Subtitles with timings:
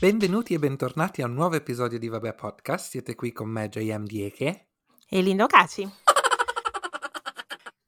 [0.00, 2.90] Benvenuti e bentornati a un nuovo episodio di Vabbè Podcast.
[2.90, 4.68] Siete qui con me, JM Dieke.
[5.08, 5.82] E Lindo Caci.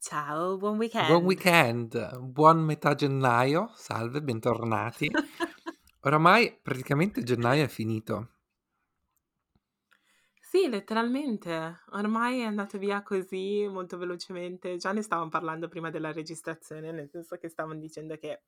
[0.01, 1.07] Ciao, buon weekend.
[1.07, 3.71] Buon weekend, buon metà gennaio.
[3.77, 5.09] Salve, bentornati.
[6.03, 8.31] Oramai praticamente gennaio è finito.
[10.41, 11.83] Sì, letteralmente.
[11.93, 14.79] Ormai è andato via così molto velocemente.
[14.79, 18.43] Già ne stavamo parlando prima della registrazione, nel senso che stavamo dicendo che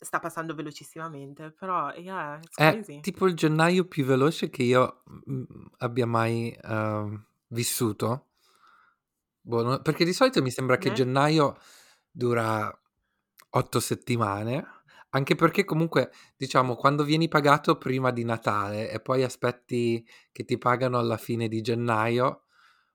[0.00, 3.00] sta passando velocissimamente, però yeah, it's È crazy.
[3.00, 5.44] tipo il gennaio più veloce che io mm,
[5.78, 8.26] abbia mai uh, vissuto.
[9.42, 10.92] Boh, perché di solito mi sembra che Eh?
[10.92, 11.56] gennaio
[12.10, 12.70] dura
[13.50, 14.64] otto settimane,
[15.10, 20.56] anche perché comunque, diciamo, quando vieni pagato prima di Natale e poi aspetti che ti
[20.58, 22.44] pagano alla fine di gennaio,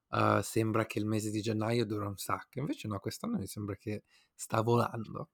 [0.09, 2.59] uh, sembra che il mese di gennaio dura un sacco.
[2.59, 4.03] Invece no, quest'anno mi sembra che
[4.33, 5.29] sta volando.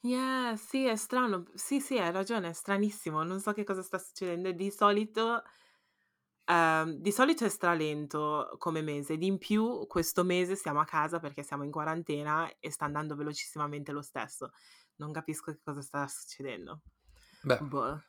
[0.00, 1.44] Yeah, sì, è strano.
[1.54, 3.22] Sì, sì, hai ragione, è stranissimo.
[3.24, 4.52] Non so che cosa sta succedendo.
[4.52, 5.42] Di solito,
[6.46, 9.16] ehm, di solito è stralento come mese.
[9.16, 13.16] Di in più, questo mese siamo a casa perché siamo in quarantena e sta andando
[13.16, 14.50] velocissimamente lo stesso.
[14.96, 16.82] Non capisco che cosa sta succedendo.
[17.42, 18.02] Beh, Boh,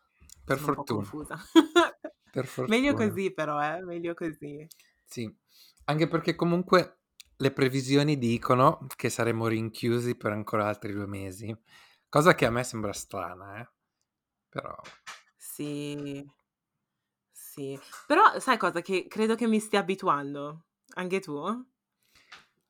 [0.46, 0.86] per sono un po' fortuna.
[0.86, 1.38] confusa.
[2.32, 2.94] Per Meglio fortuna.
[2.94, 4.68] così però, eh, meglio così.
[5.06, 5.34] Sì,
[5.86, 7.00] anche perché comunque
[7.38, 11.56] le previsioni dicono che saremo rinchiusi per ancora altri due mesi,
[12.10, 13.70] cosa che a me sembra strana, eh.
[14.50, 14.76] Però,
[15.38, 16.24] Sì,
[17.32, 17.80] sì.
[18.06, 18.82] Però sai cosa?
[18.82, 20.66] Che credo che mi stia abituando.
[20.96, 21.36] Anche tu?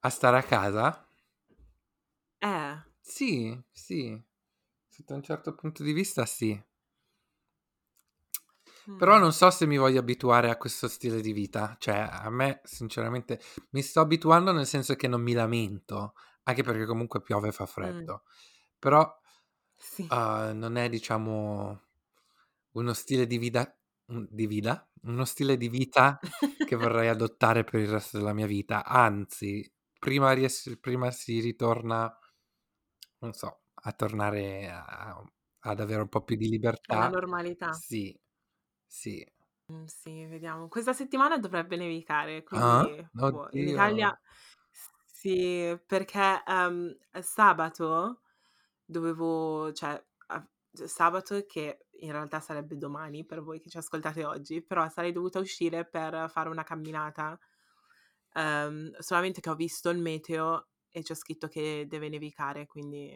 [0.02, 1.08] a stare a casa?
[2.42, 2.76] Eh.
[3.02, 4.18] Sì, sì,
[4.88, 6.62] sotto un certo punto di vista sì.
[8.96, 9.22] Però Mm.
[9.22, 11.76] non so se mi voglio abituare a questo stile di vita.
[11.80, 13.40] Cioè, a me, sinceramente,
[13.72, 17.66] mi sto abituando nel senso che non mi lamento, anche perché comunque piove e fa
[17.66, 17.66] Mm.
[17.66, 18.24] freddo.
[18.80, 19.18] Però
[19.80, 20.12] Sì.
[20.12, 21.82] uh, non è, diciamo,
[22.72, 24.90] uno stile di vita, di vita?
[25.04, 26.24] Uno stile di vita
[26.64, 28.86] che vorrei adottare per il resto della mia vita.
[28.86, 32.18] Anzi, prima, ries- prima si ritorna,
[33.20, 35.24] non so, a tornare a-
[35.62, 37.02] ad avere un po' più di libertà.
[37.08, 37.70] normalità.
[37.70, 38.18] Sì,
[38.86, 39.26] sì.
[39.72, 40.68] Mm, Sì, vediamo.
[40.68, 42.90] Questa settimana dovrebbe nevicare, Ah?
[42.94, 43.68] quindi boh, in.
[43.68, 44.18] Italia
[45.06, 48.22] sì, perché ehm, sabato
[48.90, 54.62] dovevo, cioè a- sabato che in realtà sarebbe domani per voi che ci ascoltate oggi,
[54.64, 57.38] però sarei dovuta uscire per fare una camminata,
[58.34, 63.12] ehm, solamente che ho visto il meteo e c'è scritto che deve nevicare, quindi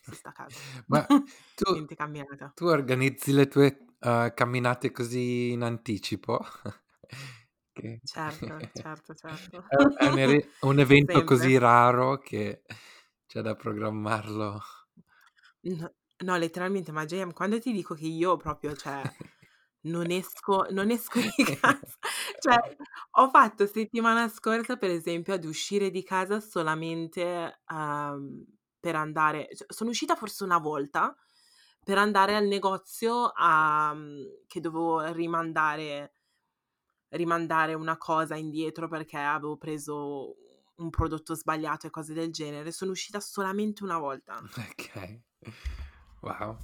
[0.00, 0.60] si sta a casa.
[0.88, 1.06] Ma
[1.54, 1.88] tu,
[2.54, 6.40] tu organizzi le tue uh, camminate così in anticipo?
[7.72, 9.62] Che- Certo, certo, certo.
[9.66, 12.62] È, è un, un evento così raro che
[13.26, 14.60] c'è da programmarlo.
[15.68, 15.92] No,
[16.24, 19.02] no, letteralmente, ma JM, quando ti dico che io proprio, cioè,
[19.86, 21.98] non esco, non esco di casa,
[22.40, 22.76] cioè,
[23.12, 28.44] ho fatto settimana scorsa, per esempio, ad uscire di casa solamente ehm,
[28.78, 31.14] per andare, cioè, sono uscita forse una volta
[31.82, 33.94] per andare al negozio a,
[34.46, 36.12] che dovevo rimandare,
[37.10, 40.36] rimandare una cosa indietro perché avevo preso
[40.76, 42.72] un prodotto sbagliato e cose del genere.
[42.72, 44.36] Sono uscita solamente una volta.
[44.38, 45.20] Ok.
[46.20, 46.56] Wow.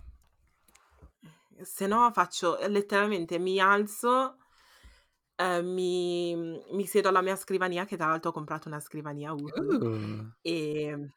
[1.63, 4.39] Se no faccio letteralmente mi alzo,
[5.37, 9.49] eh, mi, mi siedo alla mia scrivania, che tra l'altro ho comprato una scrivania Uhu,
[9.55, 10.33] Uh.
[10.41, 11.11] e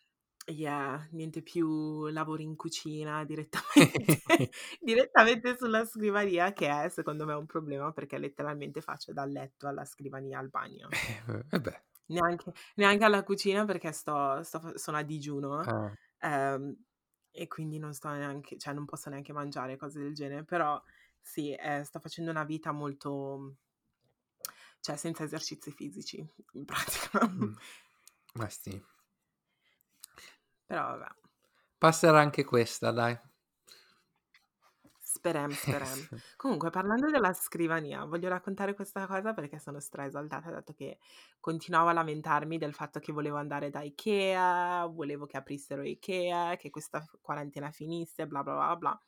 [0.48, 4.22] yeah, niente più lavori in cucina direttamente,
[4.80, 9.86] direttamente sulla scrivania, che è secondo me un problema perché letteralmente faccio dal letto alla
[9.86, 10.90] scrivania al bagno.
[11.50, 11.84] Eh beh.
[12.08, 15.60] Neanche, neanche alla cucina perché sto, sto fa- sono a digiuno.
[15.60, 15.92] Ah.
[16.20, 16.85] ehm,
[17.36, 20.82] e quindi non sto neanche, cioè non posso neanche mangiare cose del genere, però
[21.22, 23.58] sì, eh, sto facendo una vita molto,
[24.80, 27.28] cioè senza esercizi fisici, in pratica.
[27.28, 27.54] Mm.
[28.36, 28.84] Ma sì.
[30.66, 31.08] Però vabbè,
[31.78, 33.20] Passerà anche questa, dai.
[35.26, 36.02] Speriamo, speriamo.
[36.36, 41.00] Comunque, parlando della scrivania, voglio raccontare questa cosa perché sono stra esaltata, dato che
[41.40, 46.70] continuavo a lamentarmi del fatto che volevo andare da Ikea, volevo che aprissero Ikea, che
[46.70, 49.02] questa quarantena finisse, bla bla bla bla.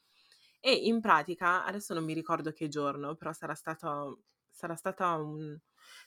[0.60, 5.58] E in pratica, adesso non mi ricordo che giorno, però sarà stato, sarà stata un,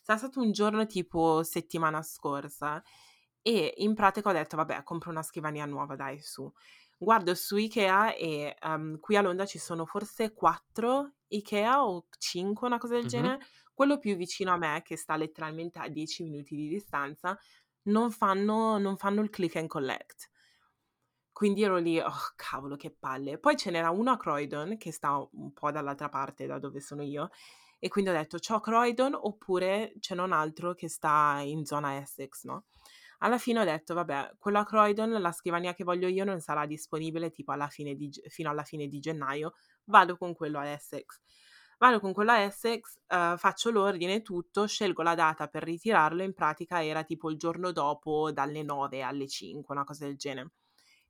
[0.03, 2.83] sarà stato un giorno tipo settimana scorsa.
[3.43, 6.53] E in pratica ho detto, vabbè, compro una scrivania nuova, dai, su.
[7.03, 12.67] Guardo su Ikea e um, qui a Londra ci sono forse quattro Ikea o cinque,
[12.67, 13.07] una cosa del Mhm.
[13.07, 13.39] genere.
[13.73, 17.39] Quello più vicino a me, che sta letteralmente a 10 minuti di distanza,
[17.85, 20.29] non fanno, non fanno il click and collect.
[21.33, 23.39] Quindi ero lì: "Oh, cavolo che palle".
[23.39, 27.03] Poi ce n'era uno a Croydon, che sta un po' dall'altra parte da dove sono
[27.03, 27.31] io,
[27.79, 31.97] e quindi ho detto: "C'ho Croydon oppure ce n'è un altro che sta in zona
[32.01, 32.67] Essex", no,
[33.21, 36.67] alla fine ho detto: "Vabbè, quello a Croydon, la scrivania che voglio io non sarà
[36.67, 41.21] disponibile tipo alla di fino alla fine di gennaio, vado con quello a Essex".
[41.79, 46.35] Vado con quello a Essex, uhm, faccio l'ordine tutto, scelgo la data per ritirarlo, in
[46.35, 50.51] pratica era tipo il giorno dopo dalle 9 alle 5, una cosa del genere.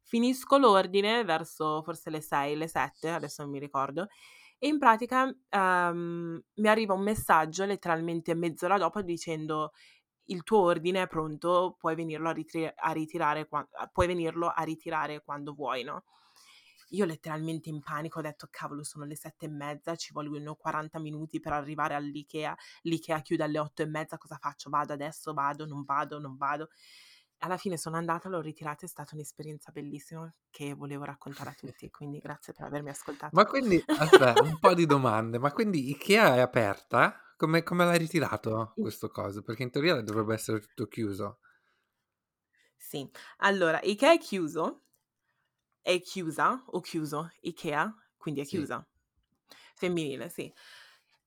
[0.02, 4.08] Finisco l'ordine verso forse le 6, le 7, adesso non mi ricordo,
[4.58, 9.72] e in pratica, uhm, mi arriva un messaggio letteralmente mezz'ora dopo dicendo:
[10.30, 14.62] "Il tuo ordine è pronto, puoi venirlo a ritri a ritirare qua puoi venirlo a
[14.62, 16.04] ritirare quando vuoi", no?
[16.90, 20.98] Io letteralmente in panico ho detto: "Cavolo, sono le 7 e mezza, ci vogliono 40
[21.00, 24.70] minuti per arrivare all'IKEA, l'IKEA chiude alle 8 e mezza, cosa faccio?
[24.70, 26.68] Vado adesso, vado, non vado, non vado?"
[27.42, 31.90] Alla fine sono andata, l'ho ritirata, è stata un'esperienza bellissima che volevo raccontare a tutti,
[31.90, 33.32] quindi grazie per avermi ascoltato.
[33.32, 37.14] Ma quindi aspetta, un po' di domande, ma quindi IKEA è aperta?
[37.36, 39.42] Come come l'hai ritirato questo coso?
[39.42, 41.38] Perché in teoria dovrebbe essere tutto chiuso.
[42.76, 43.08] Sì,
[43.38, 44.82] allora IKEA è chiuso
[45.86, 47.30] è chiusa o chiuso?
[47.40, 47.94] IKEA?
[48.16, 48.70] Quindi è Sì.
[48.70, 48.86] chiusa.
[49.74, 50.52] Femminile, sì.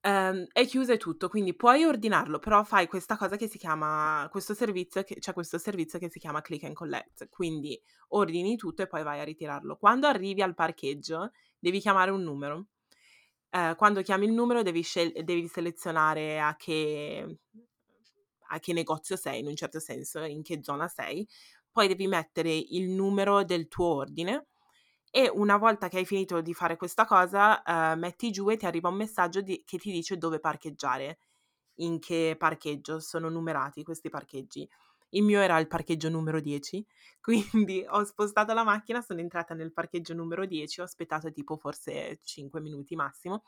[0.06, 4.28] Ehm, è chiusa e tutto, quindi puoi ordinarlo, però fai questa cosa che si chiama
[4.30, 8.82] questo servizio che c'è questo servizio che si chiama click and collect, quindi ordini tutto
[8.82, 9.76] e poi vai a ritirarlo.
[9.76, 12.66] Quando arrivi al parcheggio devi chiamare un numero.
[13.50, 17.38] Ehm, quando chiami il numero devi scel devi selezionare a che
[18.48, 21.26] a che negozio sei, in un certo senso, in che zona sei,
[21.72, 24.48] poi devi mettere il numero del tuo ordine
[25.16, 28.66] e una volta che hai finito di fare questa cosa, ehm, metti giù e ti
[28.66, 31.18] arriva un messaggio di che ti dice dove parcheggiare,
[31.78, 34.68] in che parcheggio, sono numerati questi parcheggi.
[35.10, 36.84] Il mio era il parcheggio numero 10,
[37.20, 42.18] quindi ho spostato la macchina, sono entrata nel parcheggio numero 10, ho aspettato tipo forse
[42.24, 43.42] 5 minuti massimo,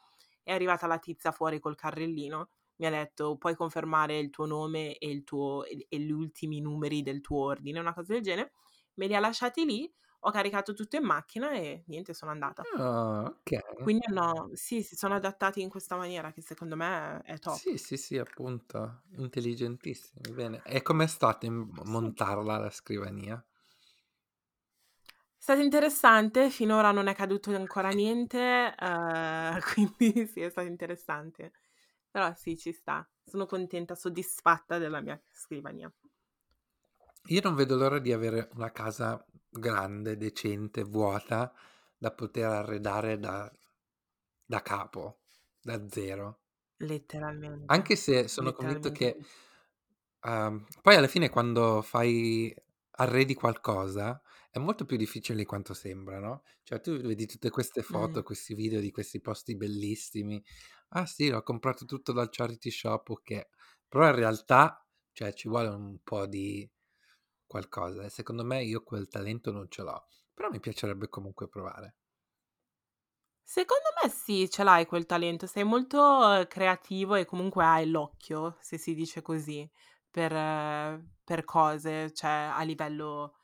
[0.45, 4.97] è arrivata la tizia fuori col carrellino, mi ha detto: "Puoi confermare il tuo nome
[4.99, 8.53] e il tuo e e gli ultimi numeri del tuo ordine", una cosa del genere.
[8.95, 9.93] Me li ha lasciati lì,
[10.27, 12.69] ho caricato tutto in macchina e niente, sono andata.
[12.77, 13.61] Ah, okay.
[13.81, 17.65] Quindi hanno sì, si sono adattati in questa maniera che secondo me è top.
[17.65, 20.63] Sì, sì, sì, appunto, intelligentissimi, bene.
[20.65, 21.57] E com'è stato Sì.
[21.85, 23.43] montarla la scrivania?
[25.39, 29.59] È stato interessante, finora non è caduto ancora niente, uhm,
[29.95, 31.53] quindi sì, è stato interessante.
[32.11, 33.09] Però sì, ci sta.
[33.25, 35.93] Sono contenta, soddisfatta della mia scrivania.
[37.29, 39.25] Io non vedo l'ora di avere una casa
[39.59, 41.53] grande, decente, vuota,
[41.97, 43.51] da poter arredare da
[44.45, 45.21] da capo,
[45.61, 46.41] da zero.
[46.79, 49.19] Letteralmente, Anche se sono convinto che
[50.23, 52.55] uhm, poi alla fine quando fai
[52.99, 54.21] arredi qualcosa
[54.51, 58.23] è molto più difficile di quanto sembra, no, cioè tu vedi tutte queste foto, Mh.
[58.23, 60.43] questi video di questi posti bellissimi:
[60.91, 63.43] "Ah sì, ho comprato tutto dal charity shop", okay,
[63.89, 66.69] però in realtà, cioè ci vuole un po' di
[67.47, 71.97] qualcosa e secondo me io quel talento non ce l'ho, però mi piacerebbe comunque provare.
[73.49, 78.77] Secondo me sì, ce l'hai quel talento, sei molto creativo e comunque hai l'occhio, se
[78.77, 79.69] si dice così,
[80.11, 80.33] per
[81.23, 83.35] per cose, cioè a livello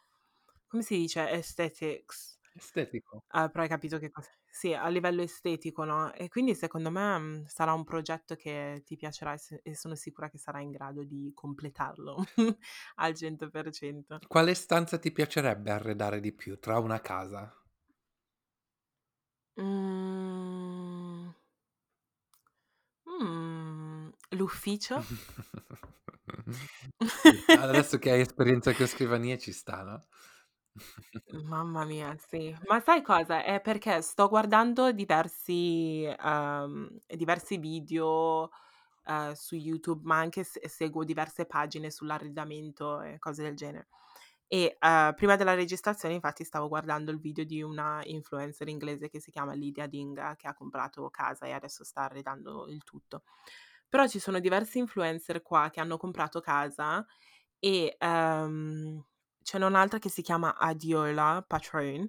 [0.67, 1.21] come si dice?
[1.21, 2.39] Aesthetics.
[2.57, 3.23] Estetico.
[3.29, 7.19] Ah, però hai capito che cos sì, a livello estetico, no, e quindi secondo me,
[7.19, 10.71] mhmm, sarà un progetto che ti piacerà e s e sono sicura che sarai in
[10.71, 12.23] grado di completarlo
[12.97, 14.23] al 100%.
[14.27, 17.55] Quale stanza ti piacerebbe arredare di più tra una casa?
[19.57, 21.33] Mhmm
[23.07, 24.99] Mhmm, l'ufficio?
[27.05, 30.01] Sì, adesso che hai esperienza con scrivanie ci sta, no?
[31.31, 32.55] Mamma mia, sì.
[32.69, 33.43] Ma sai cosa?
[33.43, 38.51] È perché sto guardando diversi uhm, diversi video,
[39.07, 43.89] uhm, su YouTube, ma anche se seguo diverse pagine sull'arredamento e cose del genere.
[44.47, 49.21] E, uhm, prima della registrazione infatti stavo guardando il video di una influencer inglese che
[49.21, 53.23] si chiama Lydia Dinga, che ha comprato casa e adesso sta arredando il tutto.
[53.89, 57.05] Però ci sono diversi influencer qua che hanno comprato casa
[57.59, 59.05] e, uhm,
[59.43, 62.09] ce n'è un'altra che si chiama Adiola Patron,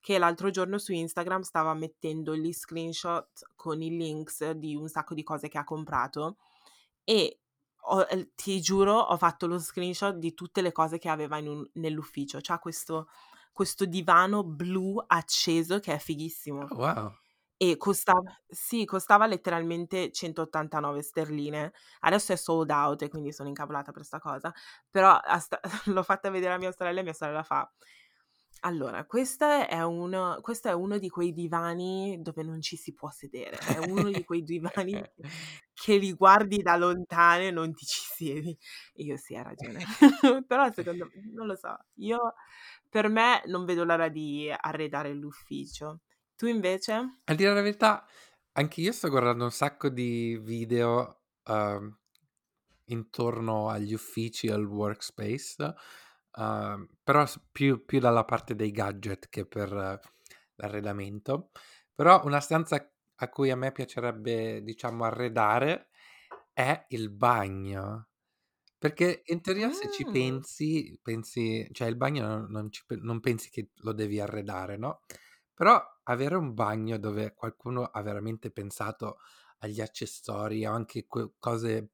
[0.00, 5.14] che l'altro giorno su Instagram stava mettendo gli screenshot con i links di un sacco
[5.14, 6.36] di cose che ha comprato
[7.04, 7.40] e
[7.86, 11.66] ho ehm, ti giuro, ho fatto lo screenshot di tutte le cose che aveva un
[11.74, 12.38] nell'ufficio.
[12.40, 13.08] C'ha questo
[13.52, 17.12] questo divano blu acceso che è fighissimo Oh wow!
[17.70, 21.72] E costava sì, costava letteralmente 189 sterline.
[22.00, 24.52] Adesso è sold out e quindi sono incavolata per 'sta cosa,
[24.90, 27.70] però a sta l'ho fatta vedere a mia sorella e mia sorella fa:
[28.66, 33.10] Allora, questa è uno questo è uno di quei divani dove non ci si può
[33.10, 33.60] sedere.
[33.60, 35.02] È uno di quei divani
[35.74, 38.56] che li guardi da lontano e non ti ci siedi.
[38.96, 39.84] Io sì, hai ragione.
[40.46, 42.34] Però secondo m non lo so, io
[42.88, 46.00] per me non vedo l'ora di arredare l'ufficio.
[46.40, 47.14] Tu invece?
[47.28, 48.06] A dire la verità,
[48.52, 51.98] anch'io sto guardando un sacco di video, uhm,
[52.86, 55.74] intorno agli uffici, al workspace,
[56.36, 59.72] uhm, però s più più dalla parte dei gadget che per
[60.56, 61.50] l'arredamento.
[61.94, 65.88] Però una stanza a cui a me piacerebbe, diciamo, arredare
[66.52, 68.08] è il bagno.
[68.78, 70.10] Perché in teoria se ci Mh.
[70.10, 74.76] pensi pensi cioè il bagno non non ci pe non pensi che lo devi arredare,
[74.78, 75.02] no,
[75.54, 79.18] però avere un bagno dove qualcuno ha veramente pensato
[79.58, 81.90] agli accessori o anche que cose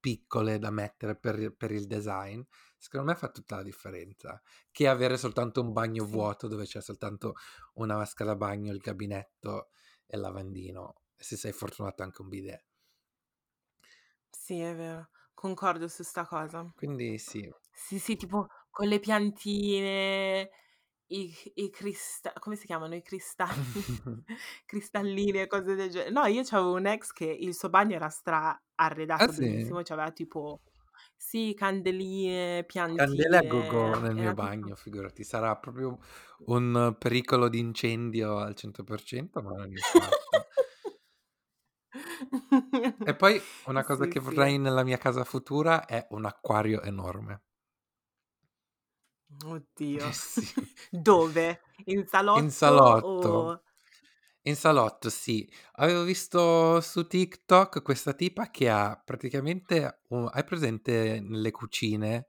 [0.00, 2.40] piccole da mettere per per il design,
[2.78, 4.40] secondo me fa tutta la differenza,
[4.70, 7.34] che avere soltanto un bagno vuoto dove c'è soltanto
[7.74, 9.70] una vasca da bagno, il gabinetto
[10.06, 12.64] e il lavandino e se sei fortunato anche un bidet.
[14.30, 15.08] Sì, è vero.
[15.34, 16.72] Concordo su 'sta cosa.
[16.74, 17.52] Quindi sì.
[17.72, 20.50] Sì, sì, tipo con le piantine,
[21.08, 22.94] i i crista come si chiamano?
[22.94, 23.58] I cristalli,
[24.66, 28.08] cristallini e cose del ge no, io c'avevo un ex che il suo bagno era
[28.08, 28.60] stra
[29.18, 29.72] Ah arredato sì?
[29.72, 30.60] benissimo, c'aveva tipo
[31.16, 35.22] sì, candeline, Candele a go-go piantine, nel mio bagno, figurati.
[35.22, 35.98] Sarà proprio
[36.46, 40.46] un pericolo di incendio al 100%, ma non importa.
[43.08, 44.20] E poi una cosa Sì, che sì.
[44.20, 47.42] vorrei nella mia casa futura è un acquario enorme.
[49.94, 50.12] Eh Oddio.
[50.12, 50.46] sì.
[50.90, 51.60] Dove?
[51.86, 53.54] In In salotto salotto.
[53.54, 53.62] o
[54.42, 55.50] In salotto, sì.
[55.74, 62.28] Avevo visto su TikTok questa tipa che ha praticamente u hai presente nelle cucine,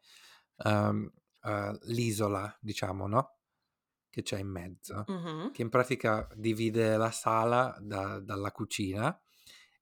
[0.57, 1.11] uhm,
[1.43, 3.37] uhm, l'isola diciamo, no,
[4.09, 5.51] che c'è in mezzo, Mh-mh.
[5.51, 9.19] che in pratica divide la sala da dalla cucina.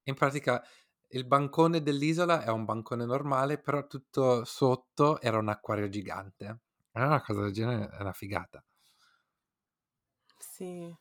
[0.05, 0.63] In pratica
[1.09, 6.61] il bancone dell'isola è un bancone normale, però tutto sotto era un acquario gigante.
[6.95, 8.65] A me una cosa del genere è una figata.
[10.39, 10.95] Sì.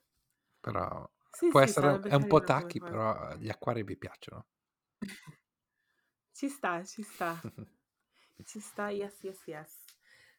[0.65, 2.41] Però Sì, può sì, essere è un po'
[2.81, 2.81] cosa.
[2.81, 4.47] però gli acquari mi piacciono.
[6.37, 7.33] Ci sta, ci sta.
[8.47, 9.85] Ci sta, yes, yes, yes.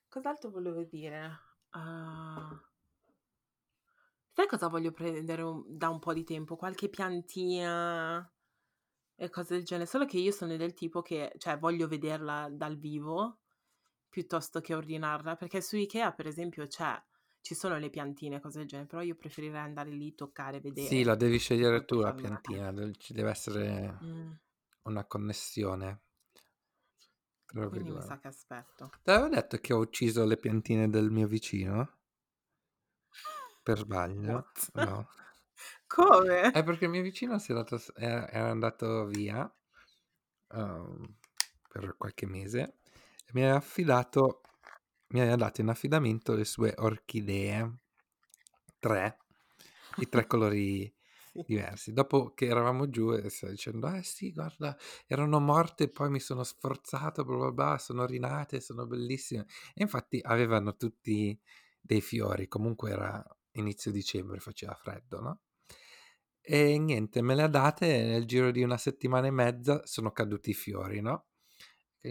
[0.09, 1.31] Cos'altro volevo dire?
[1.73, 2.65] Uhm
[4.37, 6.57] sai cosa voglio prendere da un po' di tempo?
[6.57, 8.29] Qualche piantina
[9.15, 12.77] e cose del genere, solo che io sono del tipo che cioè voglio vederla dal
[12.77, 13.39] vivo
[14.15, 16.97] piuttosto che ordinarla, perché su Ikea per esempio c'è
[17.41, 21.03] ci sono le piantine cose del genere, però io preferirei andare lì, toccare, Sì, vedere
[21.03, 24.35] la devi scegliere tu la piantina, ci deve essere Mh.
[24.83, 26.03] una connessione
[27.67, 28.01] Quindi mi 2.
[28.01, 28.93] sa che aspetto.
[29.03, 31.99] T'avevo detto che ho ucciso le piantine del mio vicino?
[33.63, 34.45] Per sbaglio?
[34.75, 35.07] No.
[35.87, 36.53] Come?
[36.53, 39.53] Eh, perché il mio vicino è dato era andato via,
[40.53, 41.15] uhm,
[41.67, 42.79] per qualche mese
[43.33, 44.41] mi aveva affidato
[45.09, 47.79] mi aveva dato in affidamento le sue orchidee.
[48.79, 49.17] 3,
[49.95, 50.93] di 3 colori
[51.45, 51.93] diversi.
[51.93, 54.77] Dopo che eravamo giù e stava dicendo: "Eh sì, guarda,
[55.07, 60.19] erano morte poi mi sono sforzato, bla bla bla, sono rinate, sono bellissime." E infatti
[60.23, 61.39] avevano tutti
[61.81, 65.41] dei fiori, comunque era inizio dicembre, faceva freddo, no,
[66.41, 70.11] e niente, me le ha date e nel giro di 1 settimana e mezza sono
[70.11, 71.25] caduti i fiori, no,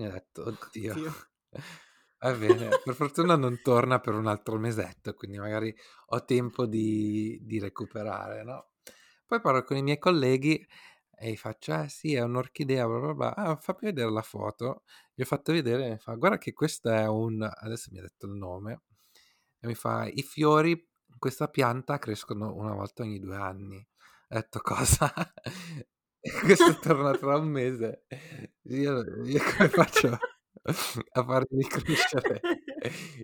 [0.00, 1.12] ho detto: "Oddio." Oddio.
[2.24, 5.74] Va bene, per fortuna non torna per un altro mesetto, quindi magari
[6.06, 8.70] ho tempo di di recuperare, no.
[9.26, 10.64] Poi parlo con i miei colleghi
[11.16, 14.84] e gli faccio: "Eh sì, è un'orchidea bla bla bla." "Ah, fammi vedere la foto."
[15.14, 18.02] Gli ho fatto vedere e mi fa: "Guarda che questo è un" adesso mi ha
[18.02, 18.82] detto il nome,
[19.60, 23.76] e mi fa: "I fiori questa pianta crescono 1 volta ogni 2 anni."
[24.30, 25.12] Ho detto: "Cosa?"
[26.40, 28.04] Questo torna tra 1 mese.
[28.68, 30.08] Io io come faccio
[31.12, 32.40] a fargli crescere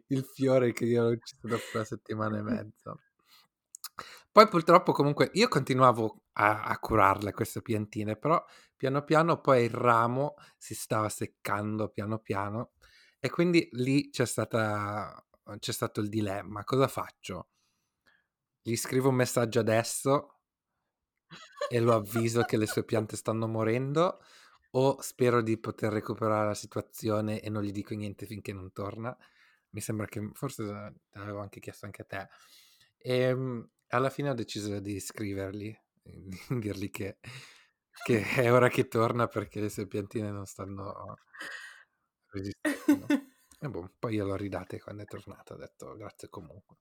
[0.08, 2.94] il fiore che io ho ucciso dopo 1 settimana e mezza?
[4.36, 8.42] Poi purtroppo comunque io continuavo a a curarle queste piantine, però
[8.76, 12.72] piano piano poi il ramo si stava seccando piano piano
[13.18, 15.12] e quindi lì c'è stata
[15.58, 17.46] c'è stato il dilemma: cosa faccio?
[18.66, 20.39] Gli scrivo un messaggio adesso
[21.68, 24.20] e lo avviso che le sue piante stanno morendo
[24.72, 29.16] o spero di poter recuperare la situazione e non gli dico niente finché non torna?
[29.70, 30.62] Mi sembra che forse
[31.10, 32.28] l'avevo anche chiesto anche a te.
[32.98, 37.18] Ehm, alla fine ho deciso di scrivergli, di dirgli che
[38.02, 41.18] che è ora che torna perché le sue piantine non stanno
[42.32, 43.06] resistendo.
[43.60, 46.76] E boh, poi glielo ridate quando è tornato, ha detto grazie comunque.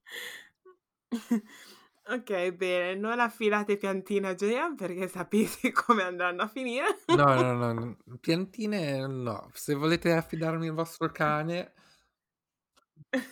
[2.11, 7.03] Ok, bene, non affidate piantine a Gian perché sapete come andranno a finire.
[7.05, 9.51] No, no, no, no, piantine no.
[9.53, 11.73] Se volete affidarmi il vostro cane,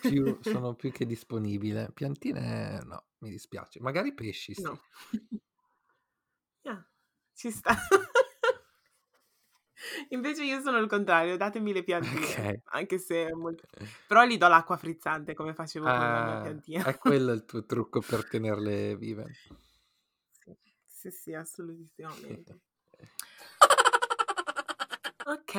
[0.00, 1.90] più, sono più che disponibile.
[1.92, 3.80] Piantine no, mi dispiace.
[3.80, 4.62] Magari pesci, sì.
[4.62, 4.80] No.
[6.62, 6.86] Yeah,
[7.34, 7.74] ci sta.
[10.10, 12.60] Invece io sono il contrario, datemi le piantine, Ok.
[12.72, 13.64] anche se molto...
[14.06, 16.84] Però gli do l'acqua frizzante come facevo con la mia Ah, piantina.
[16.84, 19.26] è quello il tuo trucco per tenerle vive.
[20.30, 20.56] Sì,
[20.86, 22.60] sì, sì, assolutissimamente.
[25.24, 25.54] Ok,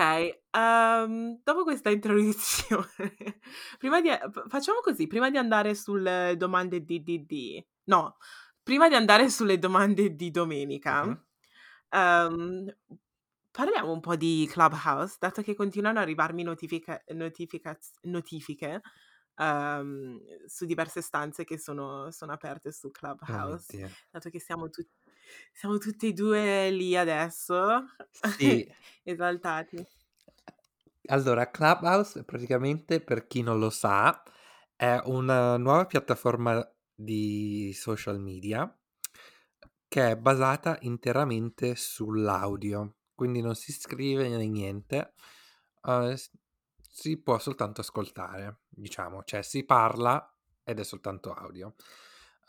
[0.49, 3.39] ehm, dopo questa introduzione,
[3.77, 4.09] prima di,
[4.47, 8.17] facciamo così, prima di andare sulle domande di DD, no,
[8.63, 11.23] prima di andare sulle domande di domenica, Mhm.
[11.89, 12.75] ehm,
[13.59, 18.81] parliamo un po' di Clubhouse, dato che continuano ad arrivarmi notifica- notificaz- notifiche
[19.35, 23.89] ehm, su diverse stanze che sono, sono aperte su Oh mio Clubhouse, Dio.
[24.09, 24.87] dato che siamo, tu-
[25.51, 27.83] siamo tutti e due lì adesso,
[28.37, 28.65] Sì.
[29.03, 29.85] esaltati.
[31.07, 34.23] Allora, Clubhouse praticamente, per chi non lo sa,
[34.77, 38.73] è una nuova piattaforma di social media
[39.89, 45.11] che è basata interamente sull'audio, quindi non si scrive né niente,
[46.15, 46.31] s-
[46.89, 50.33] si può soltanto ascoltare, diciamo, cioè si parla
[50.63, 51.75] ed è soltanto audio.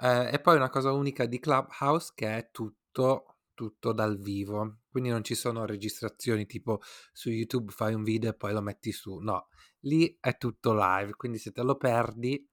[0.01, 5.11] Eh, e poi una cosa unica di Clubhouse che è tutto, tutto dal vivo, quindi
[5.11, 6.81] non ci sono registrazioni tipo
[7.13, 9.49] su YouTube fai un video e poi lo metti su, no,
[9.81, 12.49] lì è tutto live, quindi se te lo perdi,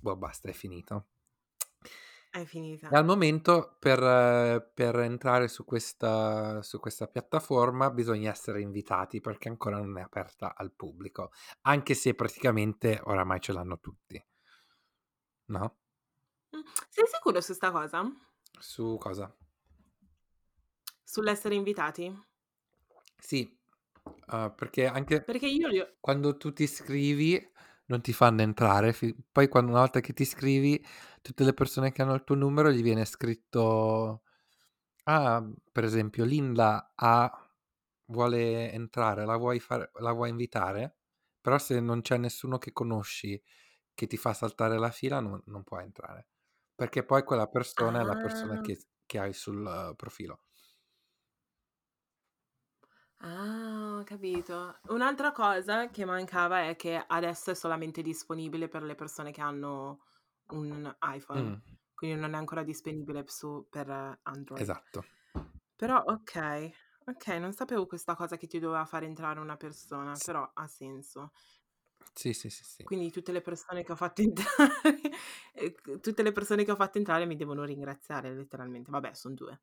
[0.00, 1.11] boh, basta, è finito.
[2.32, 2.96] È E finita.
[2.96, 9.48] al momento per, eh, per entrare su questa, su questa piattaforma bisogna essere invitati perché
[9.48, 11.30] ancora non è aperta al pubblico,
[11.62, 14.22] anche se praticamente oramai ce l'hanno tutti.
[15.48, 15.76] No?
[16.56, 18.00] Mm, Sei sicuro su sta cosa?
[18.60, 19.34] Su cosa?
[21.04, 22.12] Sull'essere invitati?
[23.18, 23.56] Sì,
[24.04, 25.68] uh, perché anche Perché io
[26.00, 27.51] quando tu ti iscrivi
[27.86, 28.94] non ti fanno entrare,
[29.30, 30.82] poi quando una volta che ti iscrivi
[31.22, 34.22] tutte le persone che hanno il tuo numero gli viene scritto,
[35.04, 37.30] ah, per esempio Linda ha
[38.06, 40.96] vuole entrare, la vuoi, fare, la vuoi invitare?
[41.40, 43.40] Però se non c'è nessuno che conosci
[43.94, 46.28] che ti fa saltare la fila, non, non puoi entrare.
[46.74, 50.42] Perché poi quella persona è la persona Ah, che, che hai sul uh, profilo.
[53.22, 54.78] Ah, ho capito.
[54.88, 60.00] Un'altra cosa che mancava è che adesso è solamente disponibile per le persone che hanno
[60.48, 61.62] un iPhone, Mm,
[61.94, 64.74] quindi non è ancora disponibile su, per Android.
[64.74, 65.04] esatto.
[65.76, 66.70] Però ok,
[67.06, 70.66] ok, non sapevo questa cosa che ti doveva far entrare una persona, S- però ha
[70.68, 71.32] senso.
[72.14, 72.84] Sì, sì, sì, sì.
[72.84, 74.50] Quindi tutte le persone che ho fatto entrare,
[76.00, 78.90] tutte le persone che ho fatto entrare mi devono ringraziare letteralmente.
[78.90, 79.60] Vabbè, sono due.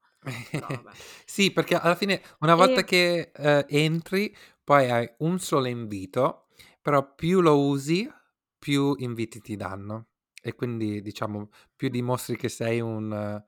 [0.54, 0.98] Però vabbè.
[1.26, 6.48] sì, perché alla fine una volta E che eh, entri, poi hai un solo invito,
[6.82, 8.10] però più lo usi,
[8.58, 10.08] più inviti ti danno.
[10.42, 13.44] E quindi, diciamo, più dimostri che sei un,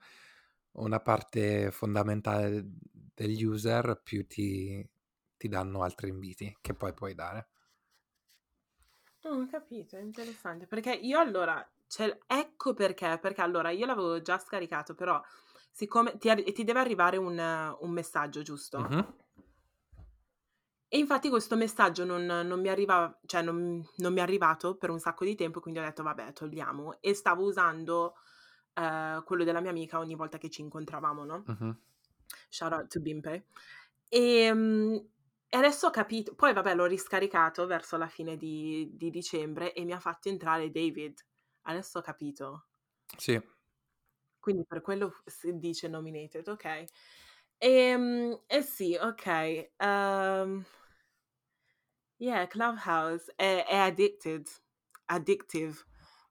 [0.73, 2.65] una parte fondamentale
[3.13, 4.85] degli user, più ti,
[5.37, 7.50] ti danno altri inviti che poi puoi dare.
[9.23, 10.65] Oh, ho capito, è interessante.
[10.65, 15.21] Perché io allora, cioè, ecco perché, perché allora io l'avevo già scaricato, però
[15.71, 18.79] siccome ti, arri- ti deve arrivare un, un messaggio, giusto?
[18.79, 19.15] Mhm.
[20.93, 24.89] E infatti questo messaggio non, non mi arrivava, cioè non, non mi è arrivato per
[24.89, 26.99] un sacco di tempo, quindi ho detto vabbè, togliamo.
[26.99, 28.15] E stavo usando
[28.73, 31.43] eh, quello della mia amica ogni volta che ci incontravamo, no?
[31.47, 31.79] Mhm.
[32.49, 33.45] Shout out to Bimpe.
[34.09, 34.97] E, mm,
[35.53, 39.83] e adesso ho capito, poi vabbè l'ho riscaricato verso la fine di, di dicembre e
[39.83, 41.19] mi ha fatto entrare David.
[41.63, 42.67] Adesso ho capito.
[43.17, 43.37] Sì.
[44.39, 46.85] Quindi per quello si dice nominated, ok.
[47.57, 49.71] E, eh sì, ok.
[49.75, 50.65] ehm,
[52.15, 54.47] yeah, Clubhouse è, è addicted,
[55.07, 55.75] addictive,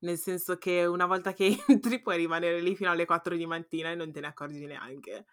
[0.00, 3.90] nel senso che una volta che entri puoi rimanere lì fino alle 4 di mattina
[3.90, 5.26] e non te ne accorgi neanche.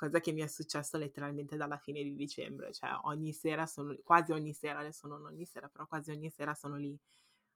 [0.00, 4.32] Cosa che mi è successo letteralmente dalla fine di dicembre, cioè ogni sera sono, quasi
[4.32, 6.98] ogni sera, adesso non ogni sera, però quasi ogni sera sono lì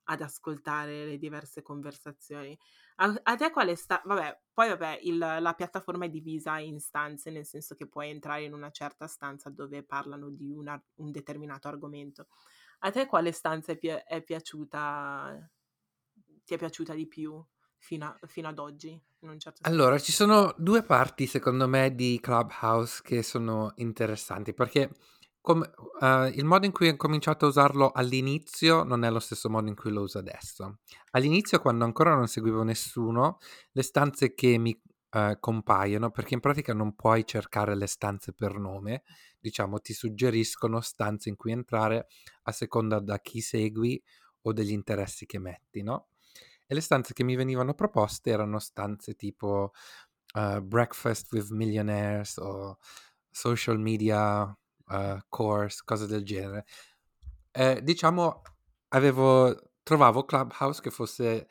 [0.07, 2.55] ad ascoltare le diverse conversazioni.
[2.97, 3.99] A, a te quale sta...
[4.05, 8.43] Vabbè, poi vabbè, il- la piattaforma è divisa in stanze, nel senso che puoi entrare
[8.43, 12.27] in una certa stanza dove parlano di una- un determinato argomento.
[12.79, 15.49] A te quale stanza è, pi- è piaciuta,
[16.45, 17.43] ti è piaciuta di più
[17.85, 18.99] fino, a- fino ad oggi,
[19.37, 19.59] certo?
[19.61, 24.89] Allora, ci sono due parti, secondo me, di Clubhouse che sono interessanti, perché
[25.39, 29.47] come, uh, il modo in cui ho cominciato a usarlo all'inizio non è lo stesso
[29.51, 30.79] modo in cui lo uso adesso.
[31.11, 33.37] All'inizio, quando ancora non seguivo nessuno,
[33.71, 34.75] le stanze che mi
[35.11, 39.03] uh, compaiono, perché in pratica non puoi cercare le stanze per nome,
[39.39, 42.07] diciamo, ti suggeriscono stanze in cui entrare
[42.45, 44.01] a seconda da chi segui
[44.41, 46.07] o degli interessi che metti, no?
[46.67, 49.71] E le stanze che mi venivano proposte erano stanze tipo
[50.33, 52.77] uh, Breakfast with Millionaires o
[53.29, 56.65] Social Media uh, course, cose del genere.
[57.51, 58.41] Eh, diciamo,
[58.89, 61.47] avevo, trovavo Clubhouse che fosse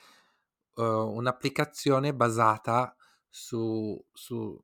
[0.75, 2.95] uh, un'applicazione basata
[3.29, 4.61] su, su,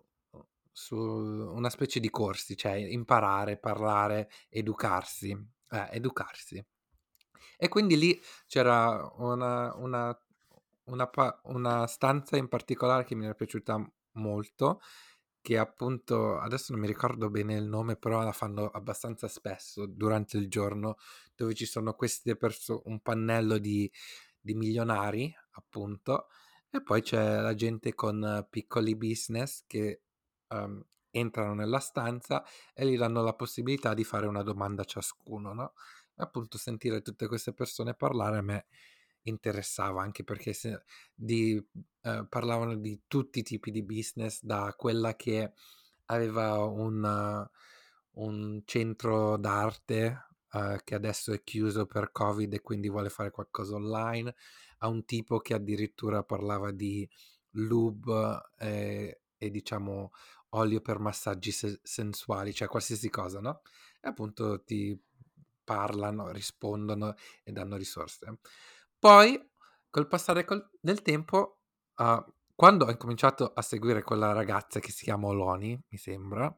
[0.73, 5.31] su, una specie di corsi, cioè imparare, parlare, educarsi.
[5.73, 6.65] Eh, educarsi.
[7.57, 10.19] E quindi lì c'era una, una,
[10.91, 11.11] una,
[11.45, 14.81] una stanza in particolare che mi era piaciuta molto,
[15.41, 20.37] che appunto adesso non mi ricordo bene il nome, però la fanno abbastanza spesso durante
[20.37, 20.97] il giorno,
[21.35, 23.91] dove ci sono queste persone, un pannello di,
[24.39, 26.29] di milionari, appunto,
[26.71, 30.03] e poi c'è la gente con piccoli business che
[30.49, 35.53] um, entrano nella stanza e gli danno la possibilità di fare una domanda a ciascuno,
[35.53, 35.73] no?
[36.17, 38.67] E appunto sentire tutte queste persone parlare a me
[39.23, 40.83] interessava anche perché se,
[41.15, 41.63] di,
[42.03, 45.53] eh, parlavano di tutti i tipi di business, da quella che
[46.07, 47.49] aveva un,
[48.13, 53.75] un centro d'arte uh, che adesso è chiuso per Covid e quindi vuole fare qualcosa
[53.77, 54.35] online,
[54.79, 57.09] a un tipo che addirittura parlava di
[57.53, 60.11] lube e, e diciamo
[60.51, 63.63] olio per massaggi se- sensuali, cioè qualsiasi cosa, no?
[64.01, 64.99] E appunto ti
[65.63, 68.39] parlano, rispondono e danno risorse.
[69.01, 69.51] Poi,
[69.89, 71.63] col passare col del tempo,
[71.97, 72.23] uh,
[72.55, 76.55] quando ho incominciato a seguire quella ragazza che si chiama Oloni, mi sembra,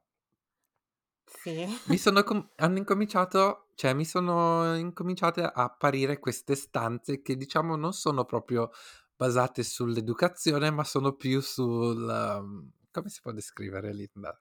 [1.24, 1.64] sì.
[1.87, 7.76] mi sono com- hanno incominciato, cioè mi sono incominciate a apparire queste stanze che diciamo
[7.76, 8.70] non sono proprio
[9.14, 12.09] basate sull'educazione, ma sono più sul...
[12.09, 14.37] Um, come si può descrivere Linda?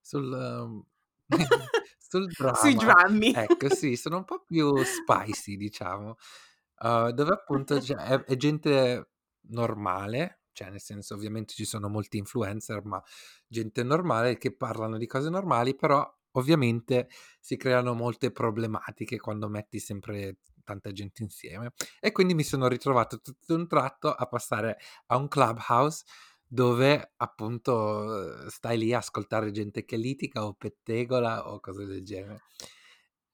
[0.00, 0.32] Sul...
[0.32, 0.82] Um,
[1.98, 2.56] sul drama.
[2.56, 3.32] Sui drammi.
[3.34, 6.16] Ecco, sì, sono un po' più spicy, diciamo.
[6.82, 9.10] Uh, dove appunto cioè, è, è, gente
[9.50, 13.00] normale, cioè nel senso ovviamente ci sono molti influencer, ma
[13.46, 19.78] gente normale che parlano di cose normali, però ovviamente si creano molte problematiche quando metti
[19.78, 21.72] sempre tanta gente insieme.
[22.00, 26.04] E quindi mi sono ritrovato tutto un tratto a passare a un clubhouse
[26.44, 32.42] dove appunto stai lì a ascoltare gente che litiga o pettegola o cose del genere.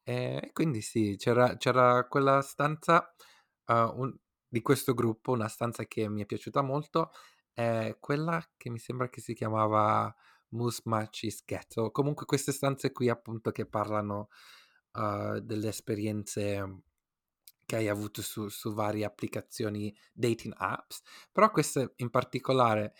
[0.02, 3.12] E quindi sì, c'era, c'era quella stanza
[3.68, 4.16] uh, un,
[4.48, 7.10] di questo gruppo, una stanza che mi è piaciuta molto,
[7.52, 10.14] è quella che mi sembra che si chiamava
[10.50, 11.90] Musmachi's Ghetto.
[11.90, 14.28] Comunque queste stanze qui appunto che parlano
[14.92, 16.82] uh, delle esperienze
[17.64, 22.94] che hai avuto su, su, varie applicazioni dating apps, però queste in particolare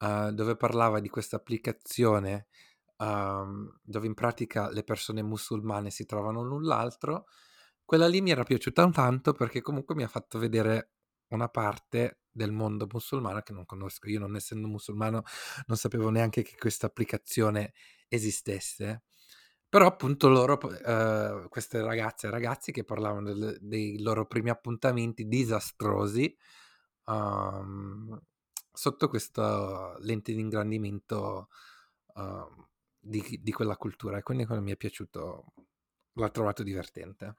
[0.00, 2.48] uh, dove parlava di questa applicazione
[3.00, 7.26] um, dove in pratica le persone musulmane si trovano l'un l'altro,
[7.90, 10.92] quella lì mi era piaciuta tanto perché comunque mi ha fatto vedere
[11.30, 14.08] una parte del mondo musulmano che non conosco.
[14.08, 15.24] Io non essendo musulmano
[15.66, 17.72] non sapevo neanche che questa applicazione
[18.06, 19.02] esistesse.
[19.68, 25.26] Però appunto loro, eh, queste ragazze e ragazzi che parlavano del, dei loro primi appuntamenti
[25.26, 26.32] disastrosi
[27.06, 28.16] um,
[28.72, 31.48] sotto questa lente di ingrandimento
[32.14, 32.66] uh,
[33.00, 35.54] di, di, quella cultura e quindi quello mi è piaciuto,
[36.12, 37.34] l'ho trovato divertente.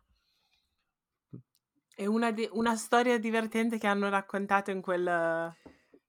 [1.95, 5.54] E una, di- una storia divertente che hanno raccontato in, quel,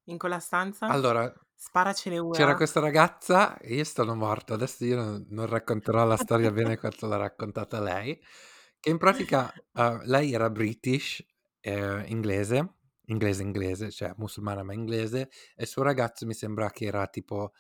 [0.05, 0.87] in quella stanza?
[0.87, 2.57] Allora, Sparacene c'era una.
[2.57, 7.17] questa ragazza, io sono morto, adesso io non, non racconterò la storia bene quanto l'ha
[7.17, 8.19] raccontata lei,
[8.81, 11.25] che in pratica uh, lei era british,
[11.61, 12.75] eh, inglese,
[13.07, 17.53] inglese inglese, cioè musulmana ma inglese, e il suo ragazzo mi sembra che era tipo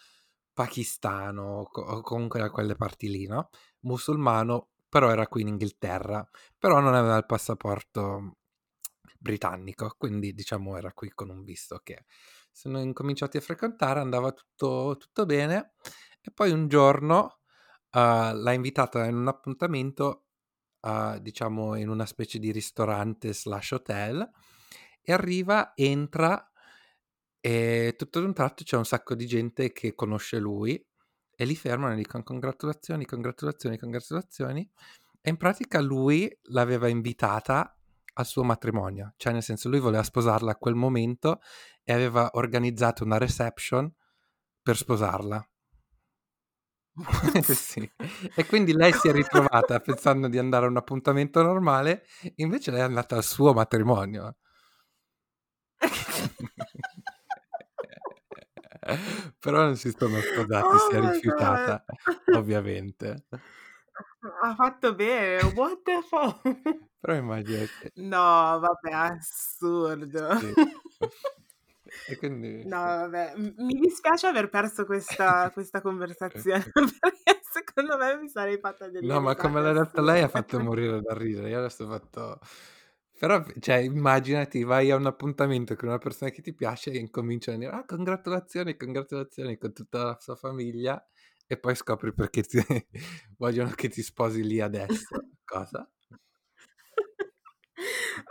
[0.52, 3.50] pakistano o comunque da quelle parti lì, no?
[3.80, 6.22] Musulmano, però era qui in Inghilterra,
[6.58, 8.36] però non aveva il passaporto
[9.18, 12.04] britannico, quindi diciamo era qui con un visto che
[12.50, 15.72] sono incominciati a frequentare, andava tutto, tutto bene
[16.20, 17.38] e poi un giorno
[17.90, 20.26] uh, l'ha invitata in un appuntamento,
[20.80, 24.30] uh, diciamo in una specie di ristorante slash hotel
[25.00, 26.52] e arriva, entra
[27.40, 30.78] e tutto ad un tratto c'è un sacco di gente che conosce lui
[31.42, 34.70] e li fermano e dicono congratulazioni, congratulazioni, congratulazioni.
[35.20, 37.76] E in pratica lui l'aveva invitata
[38.14, 41.40] al suo matrimonio, cioè nel senso lui voleva sposarla a quel momento
[41.82, 43.92] e aveva organizzato una reception
[44.62, 45.44] per sposarla.
[47.42, 47.90] Sì.
[48.36, 52.04] E quindi lei si è ritrovata pensando di andare a un appuntamento normale,
[52.36, 54.36] invece lei è andata al suo matrimonio.
[59.38, 61.00] Però non si sono sposati, Oh si è god!
[61.00, 61.84] rifiutata,
[62.30, 63.26] ovviamente.
[64.42, 66.42] Ha fatto bene, what the fuck?
[67.02, 70.28] Però immaginate No, vabbè, assurdo.
[70.38, 70.54] Sì.
[72.06, 78.28] E quindi No, vabbè, mi dispiace aver perso questa questa conversazione, perché secondo me mi
[78.28, 81.48] sarei fatta delle No, ma come l'ha detta lei ha fatto morire da ridere.
[81.50, 82.38] Io adesso ho fatto
[83.22, 87.56] però cioè immaginati, vai a un appuntamento con una persona che ti piace e incominciano
[87.56, 91.00] a dire: "Ah, congratulazioni, congratulazioni", con tutta la sua famiglia
[91.46, 92.58] e poi scopri perché ti
[93.38, 95.26] vogliono che ti sposi lì adesso.
[95.44, 95.88] Cosa?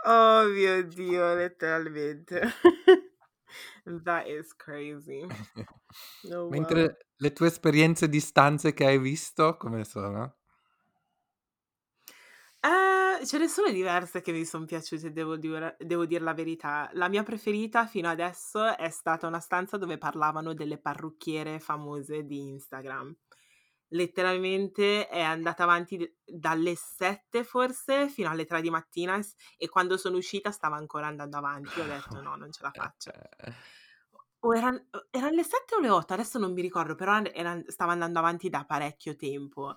[0.04, 2.40] Oh mio Dio, letteralmente.
[4.04, 5.24] That is crazy.
[6.30, 6.86] Oh wow.
[6.86, 10.36] Mentre le tue esperienze di stanze che hai visto come sono?
[12.64, 16.88] Ehm, ce ne sono diverse che mi son piaciute, devo dire devo dir la verità.
[16.94, 22.48] La mia preferita fino adesso è stata una stanza dove parlavano delle parrucchiere famose di
[22.48, 23.14] Instagram.
[23.88, 29.20] Letteralmente è andata avanti dalle 7 forse fino alle 3 di mattina
[29.56, 31.80] e quando sono uscita stava ancora andando avanti.
[31.80, 33.12] Ho detto: "No, non ce la faccio".
[34.48, 37.30] O eran o eran le 7 o le 8, adesso non mi ricordo, però an
[37.32, 39.76] eran stava andando avanti da parecchio tempo.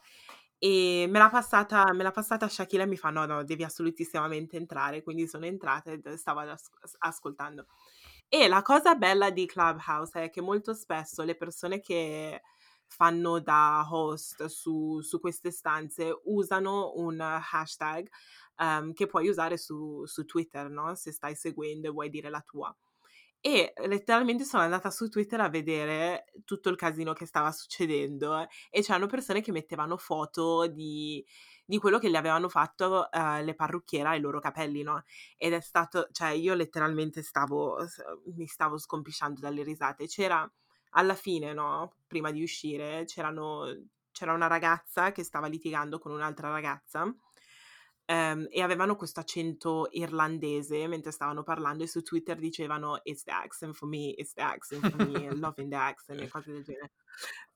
[0.67, 4.58] E me l'ha passata me l'ha passata Shaquille e mi fa: "No, no, devi assolutissimamente
[4.58, 5.04] entrare".
[5.04, 7.67] Quindi sono entrata ed stavo as ascoltando.
[8.28, 12.41] E la cosa bella di Clubhouse è che molto spesso le persone che
[12.88, 18.08] fanno da host su su queste stanze usano un hashtag,
[18.58, 22.41] ehm, che puoi usare su su Twitter, no, se stai seguendo e vuoi dire la
[22.41, 22.75] tua.
[23.47, 28.81] E letteralmente sono andata su Twitter a vedere tutto il casino che stava succedendo e
[28.81, 31.23] c'erano persone che mettevano foto di
[31.67, 35.03] di quello che le avevano fatto, ehm, le parrucchiere ai loro capelli, no,
[35.38, 37.77] ed è stato cioè io letteralmente stavo
[38.36, 40.08] mi stavo scompisciando dalle risate.
[40.08, 40.51] C'era
[40.91, 47.13] alla fine, no, prima di uscire, c'era una ragazza che stava litigando con un'altra ragazza,
[48.05, 53.31] ehm, e avevano questo accento irlandese mentre stavano parlando e su Twitter dicevano: "It's the
[53.31, 56.91] accent for me, it's the accent for me, loving the accent", e cose del genere.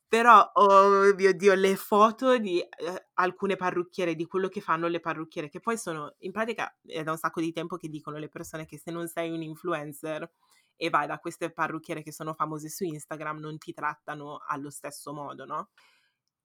[0.08, 5.00] Però, oh mio Dio, le foto di, ehm, alcune parrucchiere, di quello che fanno le
[5.00, 8.28] parrucchiere, che poi sono in pratica è da un sacco di tempo che dicono le
[8.30, 10.32] persone che se non sei un influencer
[10.76, 15.14] e vai da queste parrucchiere che sono famose su Instagram, non ti trattano allo stesso
[15.14, 15.70] modo, no,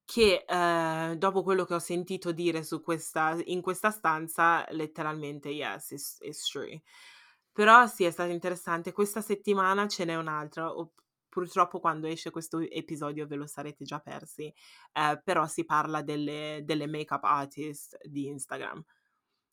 [0.05, 5.91] che, ehm, dopo quello che ho sentito dire su questa in questa stanza, letteralmente yes,
[5.91, 6.81] it's it's true.
[7.51, 8.91] Però sì, è stato interessante.
[8.91, 10.71] Questa settimana ce n'è un'altra,
[11.29, 14.53] purtroppo quando esce questo episodio ve lo sarete già persi,
[14.93, 18.83] ehm, però si parla delle delle makeup artist di Instagram.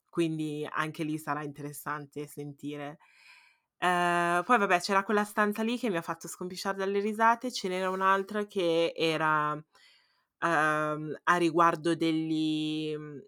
[0.08, 2.98] Quindi anche lì sarà interessante sentire.
[3.78, 7.68] Ehm, poi vabbè c'era quella stanza lì che mi ha fatto scompisciare dalle risate, ce
[7.68, 9.60] n'era un'altra che era,
[10.42, 13.20] ehm, a riguardo degli mhmm,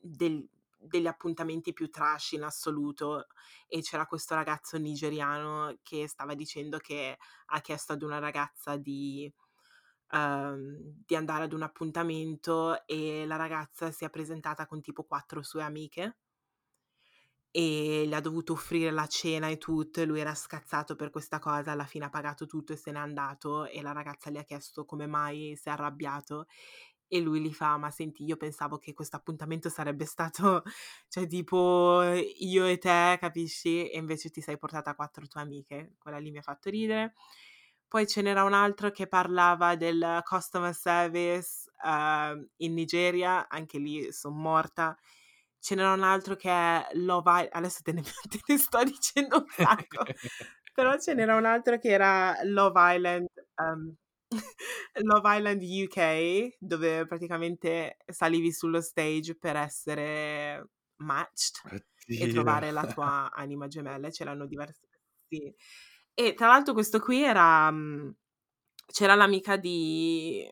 [0.00, 0.48] del
[0.84, 3.26] degli appuntamenti più trash in assoluto
[3.68, 9.32] e c'era questo ragazzo nigeriano che stava dicendo che ha chiesto ad una ragazza di
[10.10, 15.42] ehm, di andare ad un appuntamento e la ragazza si è presentata con tipo 4
[15.42, 16.16] sue amiche
[17.52, 21.72] e le ha dovuto offrire la cena e tutto lui era scazzato per questa cosa,
[21.72, 24.84] alla fine ha pagato tutto e se n'è andato e la ragazza gli ha chiesto
[24.86, 26.46] come mai si è arrabbiato
[27.08, 30.62] e lui gli fa: "Ma senti, io pensavo che questo appuntamento sarebbe stato
[31.08, 32.02] cioè tipo
[32.40, 35.94] io e te, capisci, e invece ti sei portata 4 tue amiche".
[35.98, 37.14] Quella lì mi ha fatto ridere.
[37.88, 44.10] Poi ce n'era un altro che parlava del customer service, ehm, in Nigeria, anche lì
[44.12, 44.96] son morta.
[45.64, 49.36] Ce n'era un altro che è Love I adesso te ne te ne sto dicendo
[49.38, 50.08] un sacco,
[50.74, 53.94] però ce n'era un altro che era Love Island, ehm,
[55.04, 61.60] Love Island UK, dove praticamente salivi sullo stage per essere matched
[62.16, 62.26] e Oddio.
[62.26, 64.80] trovare la tua anima gemella, e c'erano diverse
[65.28, 65.54] sì.
[66.14, 68.12] E tra l'altro questo qui era mhmm,
[68.92, 70.44] c'era l'amica di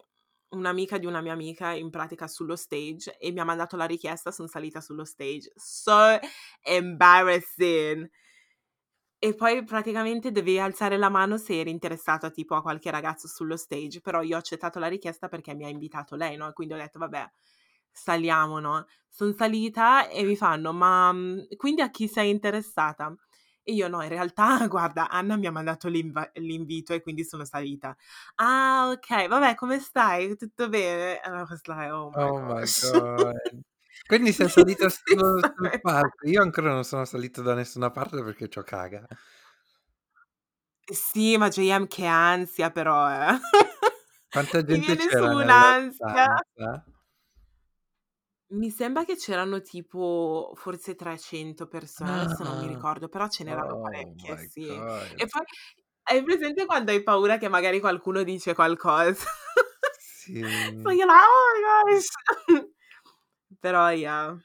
[0.51, 4.31] un'amica di una mia amica in pratica sullo stage e mi ha mandato la richiesta,
[4.33, 5.53] son salita sullo stage.
[5.57, 6.19] So
[6.63, 8.09] embarrassing.
[9.23, 13.57] E poi praticamente dovevi alzare la mano se eri interessato tipo a qualche ragazzo sullo
[13.57, 16.77] stage, però io ho accettato la richiesta perché mi ha invitato lei, no, quindi ho
[16.79, 17.31] detto: "Vabbè,
[17.91, 18.87] saliamo", no.
[19.09, 23.15] Son salita e mi fanno: "Ma, mhmm, quindi a chi sei interessata?"
[23.71, 27.45] E io no, in realtà guarda Anna mi ha mandato l'inva l'invito e quindi sono
[27.45, 27.97] salita.
[28.37, 30.37] "Ah okay, vabbè come stai?
[30.37, 33.37] Tutto bene?" Was like: "Oh my Oh my gosh." god.
[34.07, 36.27] Quindi sei salita Sì, su sul palco.
[36.29, 39.07] Io ancora non sono salito da nessuna parte perché c'ho caga.
[40.93, 43.39] Sì, ma JM che ansia però eh.
[44.33, 46.27] Quanta Mi gente viene su c'era nella un'ansia.
[46.53, 46.85] stanza?
[48.53, 53.77] Mi sembra che c'erano tipo forse 300 persone, adesso non mi ricordo, però ce n'erano
[53.77, 54.75] Oh parecchie, my sì.
[54.77, 55.13] god.
[55.15, 55.43] E poi
[56.05, 59.25] hai presente quando hai paura che magari qualcuno dice qualcosa?
[60.83, 60.93] So Sì.
[60.93, 62.09] you're like: "Oh my gosh."
[63.61, 64.37] Però yeah.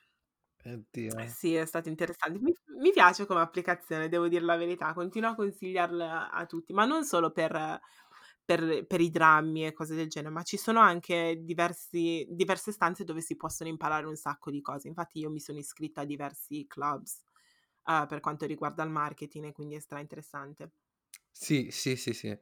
[0.66, 1.36] Oddio.
[1.38, 2.40] Sì, è stato interessante.
[2.40, 4.94] Mi mi piace come applicazione, devo dir la verità.
[4.94, 7.80] Continuo a consigliarla a tutti, ma non solo per
[8.46, 13.04] per per i drammi e cose del genere, ma ci sono anche diversi diverse stanze
[13.04, 14.88] dove si possono imparare un sacco di cose.
[14.88, 17.22] Infatti io mi sono iscritta a diversi clubs,
[17.86, 20.72] uhm, per quanto riguarda il marketing e quindi è stra interessante.
[21.32, 22.38] Sì, sì, sì, sì.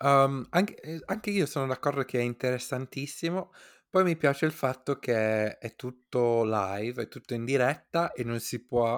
[0.00, 3.52] Uhm, anche ehm, anche io sono d'accordo che è interessantissimo,
[3.88, 8.40] poi mi piace il fatto che è tutto live, è tutto in diretta e non
[8.40, 8.94] si può,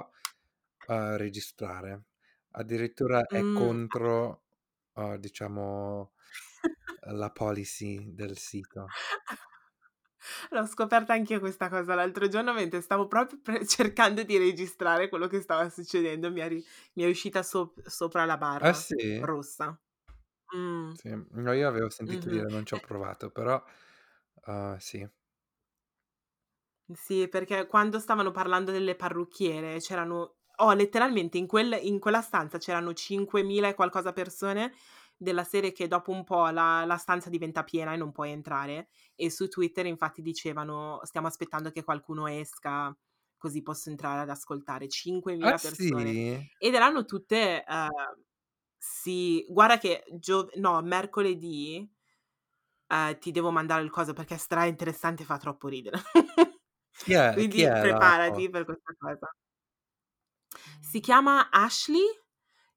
[0.87, 2.05] uhm, registrare.
[2.51, 3.47] Addirittura è Mh.
[3.51, 4.46] contro,
[4.97, 6.13] uhm, diciamo,
[7.13, 8.95] la policy del sito.
[10.51, 15.27] L'ho scoperta anch'io questa cosa l'altro giorno mentre stavo proprio pre cercando di registrare quello
[15.27, 18.97] che stava succedendo, mi è ri mi è uscita sop sopra la Ah barra sì?
[19.19, 19.79] rossa.
[20.53, 20.93] Mh.
[20.93, 22.29] Sì, no io avevo sentito Mh-mh.
[22.29, 23.63] dire, non ci ho E provato, però,
[24.47, 25.07] uhm, sì.
[26.93, 32.57] Sì, perché quando stavano parlando delle parrucchiere c'erano oh, letteralmente in quel in quella stanza
[32.57, 34.73] c'erano 5000 e qualcosa persone,
[35.17, 38.89] della serie che dopo un po' la la stanza diventa piena e non puoi entrare,
[39.15, 42.95] e su Twitter infatti dicevano: "Stiamo aspettando che qualcuno esca,
[43.37, 44.87] così posso entrare ad ascoltare."
[45.41, 46.17] Ah 5000 persone.
[46.17, 46.47] sì?
[46.57, 47.89] Ed erano tutte, uhm
[48.79, 51.89] sì, guarda che gio no, mercoledì,
[52.89, 55.99] uhm, ti devo mandare il coso perché è stra interessante e fa troppo ridere.
[57.03, 59.33] Chi è chi Quindi la preparati per questa cosa.
[60.81, 62.05] Si chiama Ashley,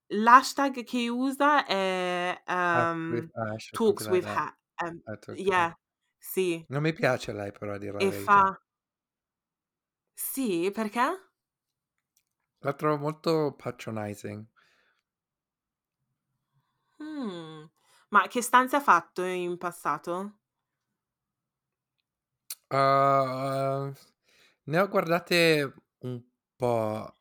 [0.08, 4.42] l'hashtag che usa è, Ask with Ash or something talks with that.
[4.84, 5.68] Ha ehm, I talk to her.
[5.68, 5.78] yeah,
[6.18, 6.66] sì.
[6.70, 8.42] Non mi piace lei però a dir la E verità.
[8.50, 8.60] fa
[10.18, 11.30] Sì, perché?
[12.62, 14.46] La trovo molto patronizing.
[16.98, 17.68] Mh.
[18.10, 20.38] Ma che stanze ha fatto in passato?
[22.70, 23.94] Uhm,
[24.66, 26.22] ne ho guardate un
[26.56, 27.19] po'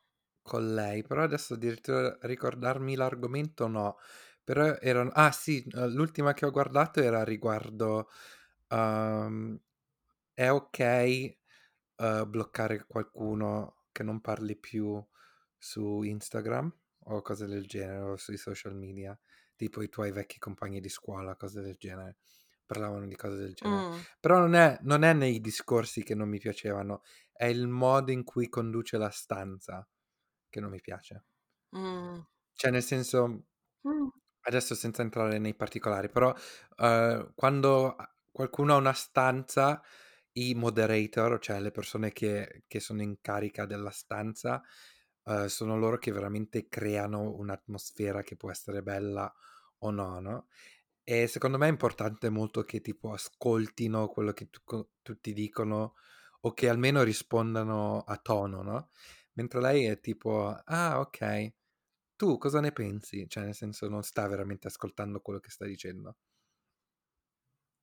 [0.50, 3.96] con lei, però adesso addirittura ricordarmi l'argomento no.
[4.44, 8.08] Però erano ah sì, uhm, l'ultima che ho guardato era riguardo,
[8.68, 9.60] uhm,
[10.34, 11.38] è okay,
[11.98, 15.04] uhm, bloccare qualcuno che non parli più
[15.58, 19.18] su Instagram o cose del genere o sui social media,
[19.56, 22.18] tipo i tuoi vecchi compagni di scuola, cose del genere.
[22.66, 23.86] Parlavano di cose del genere.
[23.88, 24.04] Mh.
[24.20, 28.24] Però non è non è nei discorsi che non mi piacevano, è il modo in
[28.24, 29.86] cui conduce la stanza
[30.50, 31.24] che non mi piace.
[31.72, 32.22] Mh.
[32.58, 33.44] Cioè nel senso
[33.84, 34.10] Mh.
[34.44, 36.34] adesso senza entrare nei particolari, però,
[36.78, 37.96] uhm, quando
[38.32, 39.82] qualcuno ha una stanza,
[40.32, 44.62] i moderator, cioè le persone che che sono in carica della stanza,
[45.24, 49.32] uhm, sono loro che veramente creano un'atmosfera che può essere bella
[49.80, 50.48] o no, no,
[51.04, 54.60] e secondo me è importante molto che tipo ascoltino quello che tu
[55.02, 55.94] tutti dicono
[56.42, 58.90] o che almeno rispondano a tono, no,
[59.34, 61.54] mentre lei è tipo: "Ah okay,
[62.16, 66.16] tu cosa ne pensi?" Cioè nel senso non sta veramente ascoltando quello che stai dicendo.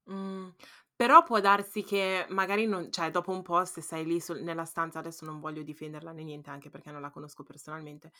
[0.09, 0.49] Mh,
[0.95, 4.63] però può darsi che magari non cioè dopo un po' se sei lì sul nella
[4.65, 8.11] stanza adesso non voglio difenderla né niente, anche perché non la conosco personalmente,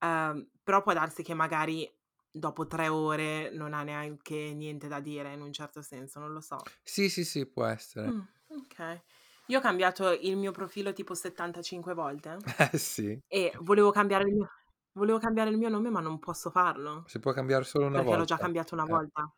[0.00, 1.90] uhm, però può darsi che magari
[2.30, 6.40] dopo 3 ore non ha neanche niente da dire in un certo senso, non lo
[6.40, 6.72] so.
[6.82, 8.12] Sì, sì, sì, può essere.
[8.12, 9.02] Mh, okay.
[9.50, 12.36] Io ho cambiato il mio profilo tipo 75 volte
[12.72, 13.20] Eh sì.
[13.26, 14.48] e volevo cambiare il mio
[14.92, 18.16] volevo cambiare il mio nome, ma non posso farlo, Si può cambiare solo una perché
[18.16, 18.38] l'ho già volta.
[18.38, 18.98] cambiato una Eh.
[18.98, 19.32] volta.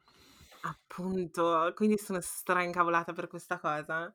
[0.60, 4.12] Appunto, quindi sono stra incavolata per questa cosa,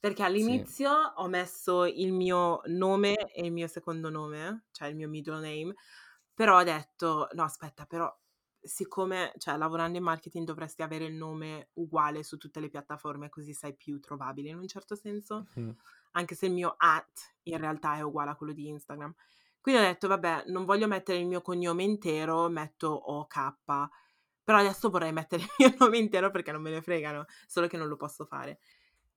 [0.00, 0.64] perché Sì.
[0.64, 5.40] all'inizio ho messo il mio nome e il mio secondo nome, cioè il mio middle
[5.40, 5.74] name,
[6.34, 8.14] però ho detto: "No aspetta, però
[8.68, 13.52] siccome cioè lavorando in marketing dovresti avere il nome uguale su tutte le piattaforme, così
[13.54, 15.74] sei più trovabile in un certo senso, Mh-mh.
[16.12, 19.14] anche se il mio at in realtà è uguale a quello di Instagram."
[19.60, 23.88] Quindi ho detto: "Vabbè, non voglio mettere il mio cognome intero, metto OK."
[24.44, 27.76] Però adesso vorrei mettere il mio nome intero perché non me ne fregano, solo che
[27.76, 28.58] non lo posso fare.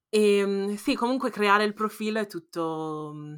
[0.09, 3.37] Ehm, sì, comunque creare il profilo è tutto mhmm,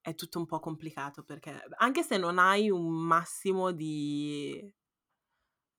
[0.00, 4.72] è tutto un po' complicato perché anche se non hai un massimo di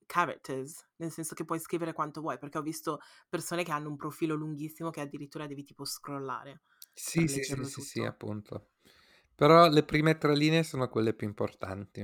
[0.08, 2.99] characters, nel senso che puoi scrivere quanto vuoi, perché ho visto
[3.30, 6.62] persone che hanno un profilo lunghissimo che addirittura devi tipo scrollare
[6.93, 8.70] Sì, sì, sì, sì, sì, appunto.
[9.36, 12.03] Però le prime tre linee sono quelle più importanti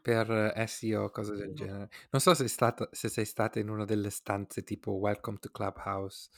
[0.00, 1.90] per SEO, cose del genere.
[2.10, 6.30] Non so se, stata, se sei stata in una delle stanze tipo Welcome to Clubhouse,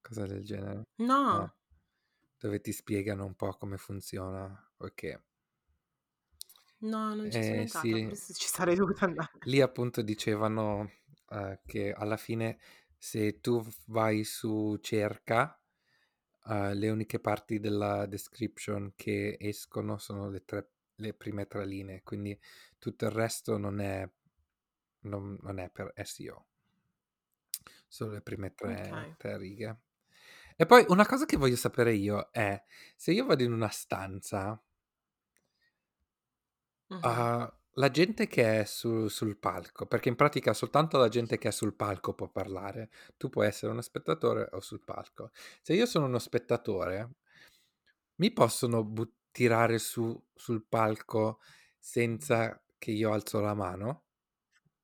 [0.00, 0.86] cose del genere.
[0.96, 1.36] No.
[1.38, 1.54] No.
[2.38, 5.20] Dove ti spiegano un po' come funziona, ok.
[6.82, 9.30] No, non ci sono Eh, sì, forse ci sarei dovuta andare.
[9.44, 10.90] lì appunto dicevano
[11.30, 12.58] eh, che alla fine
[12.96, 15.60] se tu vai su cerca,
[16.48, 22.02] eh, le uniche parti della description che escono sono le, tre, le prime tre linee,
[22.02, 22.38] quindi
[22.78, 24.08] tutto il resto non è,
[25.00, 26.46] non, non è per SEO,
[27.88, 29.16] solo le prime tre, Ok.
[29.16, 29.80] tre righe.
[30.56, 32.62] E poi una cosa che voglio sapere io è
[32.96, 34.60] se io vado in una stanza
[36.92, 37.24] Mhm.
[37.40, 41.48] Uh, la gente che è su- sul palco, perché in pratica soltanto la gente che
[41.48, 42.90] è sul palco può parlare.
[43.16, 45.30] Tu puoi essere uno spettatore o sul palco.
[45.62, 47.10] Se io sono uno spettatore,
[48.16, 51.40] mi possono bu- tirare su sul palco
[51.78, 54.04] senza che io alzo la mano?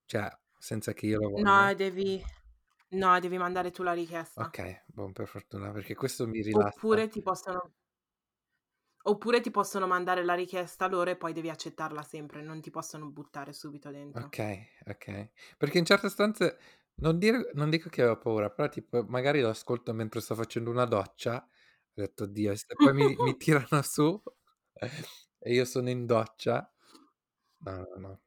[0.07, 0.29] Cioè,
[0.59, 1.69] senza che io lo voglia?
[1.69, 2.23] No, devi
[2.91, 4.45] no, devi mandare tu la richiesta.
[4.45, 6.79] Ok, buon per fortuna, perché questo mi rilassa.
[6.79, 7.73] Oppure ti possono
[9.09, 13.11] oppure ti possono mandare la richiesta loro e poi devi accettarla sempre, non ti possono
[13.11, 14.35] buttare subito dentro.
[14.35, 14.39] Ok,
[14.87, 15.31] ok.
[15.59, 16.59] Perché in certe stanze,
[16.97, 20.71] non, dire- non dico che avevo paura, però tipo magari lo ascolto mentre sto facendo
[20.71, 21.49] una doccia, ho
[22.01, 24.21] detto Dio, se poi mi, mi tirano su
[25.39, 26.73] e io sono in doccia,
[27.59, 28.23] no, no, no.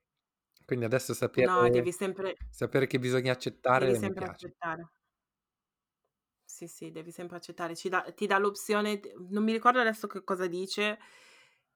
[0.65, 4.91] Quindi adesso No, sapere, devi sempre sapere che bisogna accettare devi sempre accettare.
[6.62, 7.76] Sì, sì, devi sempre accettare.
[7.76, 8.99] Ci dà ti dà l'opzione
[9.30, 10.99] non mi ricordo adesso che cosa dice,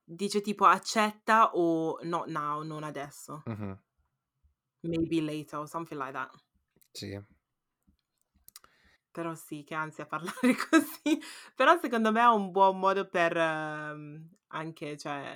[0.04, 3.42] dice tipo accetta o not now, non adesso.
[3.48, 3.80] Mhm,
[4.84, 6.32] Maybe later or something like that.
[6.94, 7.20] Sì.
[9.12, 11.20] Però sì, che ansia parlare così.
[11.56, 15.36] Però secondo me è un buon modo per, ehm, anche, cioè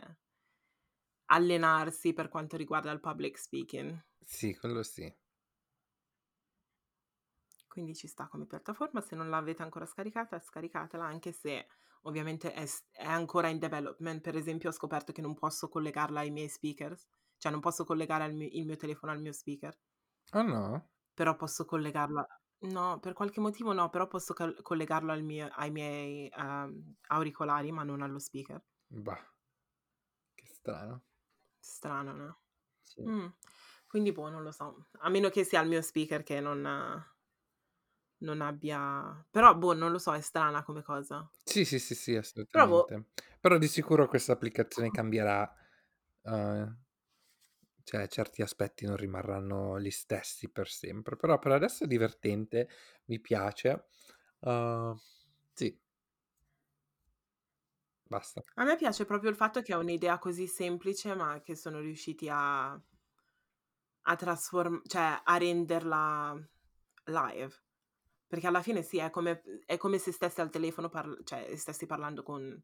[1.28, 4.00] allenarsi per quanto riguarda il public speaking.
[4.26, 5.14] Sì, quello sì.
[7.70, 11.68] Quindi ci sta come piattaforma, se non l'avete ancora scaricata, scaricatela, anche se
[12.04, 14.22] ovviamente è è ancora in development.
[14.22, 17.08] Per esempio ho scoperto che non posso collegarla ai miei speakers,
[17.38, 19.78] cioè non posso collegare al mi il mio telefono al mio speaker.
[20.34, 20.90] Oh no?
[21.14, 22.26] Però posso collegarlo
[22.62, 27.72] no, per qualche motivo no, però posso cal collegarlo al mio ai miei, ehm, auricolari,
[27.72, 28.64] ma non allo speaker.
[28.92, 29.26] Bah,
[30.36, 31.04] che strano.
[31.62, 32.38] Strano, no?
[32.84, 33.02] Sì.
[33.04, 33.28] Mh.
[33.88, 34.88] Quindi boh, non lo so.
[35.00, 36.66] A meno che sia il mio speaker che non
[38.20, 41.30] non abbia però boh, non lo so, è strana come cosa.
[41.44, 42.16] Sì, sì, sì, sì,
[42.52, 43.06] Però boh assolutamente.
[43.40, 45.52] Però di sicuro questa applicazione cambierà,
[46.24, 46.68] eh,
[47.84, 52.70] cioè certi aspetti non rimarranno gli stessi per sempre, però per adesso è divertente,
[53.06, 53.88] mi piace.
[54.40, 54.96] Uh,
[55.54, 55.78] sì.
[58.10, 58.44] Basta.
[58.58, 62.28] A me piace proprio il fatto che è un'idea così semplice, ma che sono riusciti
[62.30, 62.80] a
[64.12, 66.36] a trasform cioè a renderla
[67.06, 67.54] live.
[68.30, 71.88] Perché alla fine sì, è come è come se stessi al telefono parl cioè stessi
[71.88, 72.62] parlando con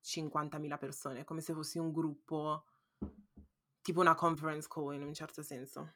[0.00, 2.64] 50.000 persone, è come se fossi un gruppo
[3.80, 5.92] tipo una conference call in un certo senso.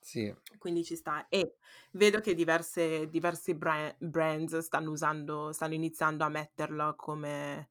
[0.00, 0.34] Sì.
[0.58, 1.28] Quindi ci sta.
[1.28, 1.56] E
[1.92, 7.68] vedo che diverse diversi bra brands stanno usando stanno iniziando a metterla come,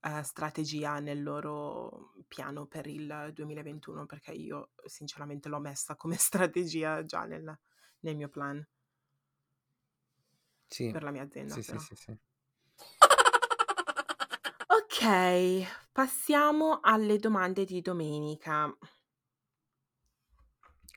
[0.00, 7.04] ehm, strategia nel loro piano per il 2021, perché io sinceramente l'ho messa come strategia
[7.04, 7.58] già nel
[8.00, 8.64] nel mio plan.
[10.68, 10.90] Sì.
[10.92, 11.80] Per la mia azienda Sì, sì, però.
[11.80, 12.18] sì, sì.
[14.70, 18.74] Okay, passiamo alle domande di domenica.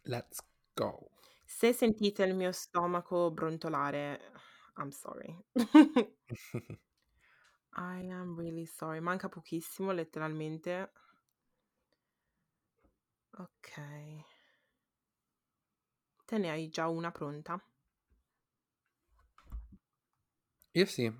[0.05, 0.41] Let's
[0.75, 1.09] go.
[1.45, 4.19] Se sentite il mio stomaco brontolare,
[4.77, 5.37] I'm sorry.
[7.73, 8.99] I am really sorry.
[8.99, 10.91] Manca pochissimo letteralmente.
[13.39, 14.25] Okay.
[16.25, 17.61] Te ne hai già una pronta?
[20.75, 21.11] Io sì.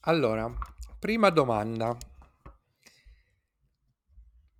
[0.00, 0.52] Allora,
[0.98, 1.96] prima domanda.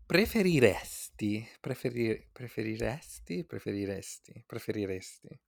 [0.07, 5.41] Preferiresti, preferir preferiresti, preferiresti, preferiresti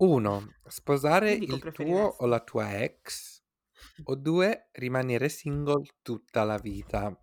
[0.00, 2.26] 1 sposare Io dico il tuo o preferiresti.
[2.26, 3.42] la tua ex
[4.04, 7.18] o 2 rimanere single tutta la vita?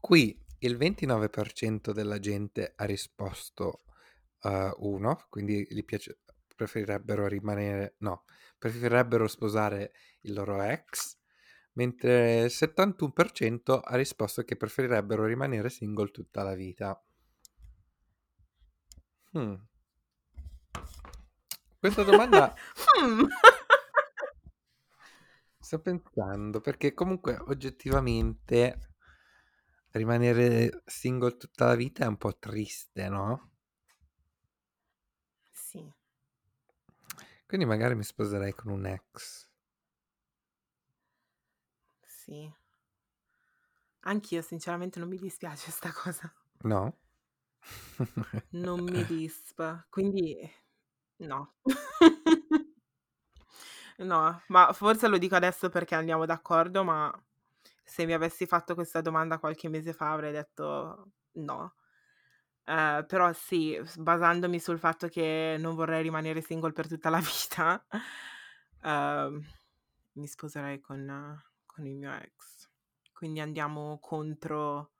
[0.00, 3.82] Qui il 29% della gente ha risposto,
[4.42, 6.20] uhm, 1, quindi gli piace
[6.58, 8.24] preferirebbero rimanere, no,
[8.58, 9.92] preferirebbero sposare
[10.22, 11.16] il loro ex,
[11.74, 17.00] mentre il 71% ha risposto che preferirebbero rimanere single tutta la vita.
[19.32, 19.54] Hmm.
[21.78, 22.54] Questa domanda...
[22.98, 23.26] Hmm.
[25.60, 28.94] Sto pensando, perché comunque oggettivamente
[29.90, 33.50] rimanere single tutta la vita è un po' triste, no?
[35.52, 35.92] Sì.
[37.48, 39.48] Quindi magari mi sposerei con un ex.
[42.02, 42.52] Sì.
[44.00, 46.30] Anch'io sinceramente non mi dispiace sta cosa.
[46.64, 46.98] No?
[48.50, 50.36] Non mi dispa, quindi
[51.16, 51.54] no.
[53.96, 57.10] No, ma forse lo dico adesso perché andiamo d'accordo, ma
[57.82, 61.74] se mi avessi fatto questa domanda qualche mese fa avrei detto no.
[62.68, 67.86] Ehm, però sì, basandomi sul fatto che non vorrei rimanere single per tutta la vita,
[68.82, 69.42] ehm,
[70.14, 72.68] mi sposerei con con il mio ex.
[73.12, 74.92] Quindi andiamo contro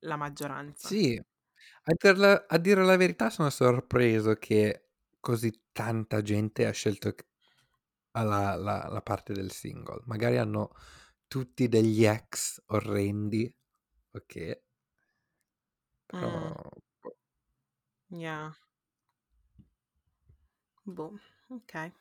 [0.00, 0.92] la maggioranza.
[0.92, 1.16] Sì,
[1.84, 4.88] a dirla a dire la verità sono sorpreso che
[5.20, 7.14] così tanta gente ha scelto
[8.12, 10.02] la la la parte del single.
[10.06, 10.70] Magari hanno
[11.28, 13.52] tutti degli ex orrendi,
[14.12, 14.60] okay.
[16.10, 16.54] Però Mh.
[17.02, 17.14] boh.
[18.10, 18.52] Yeah.
[20.84, 21.92] Boh, okay.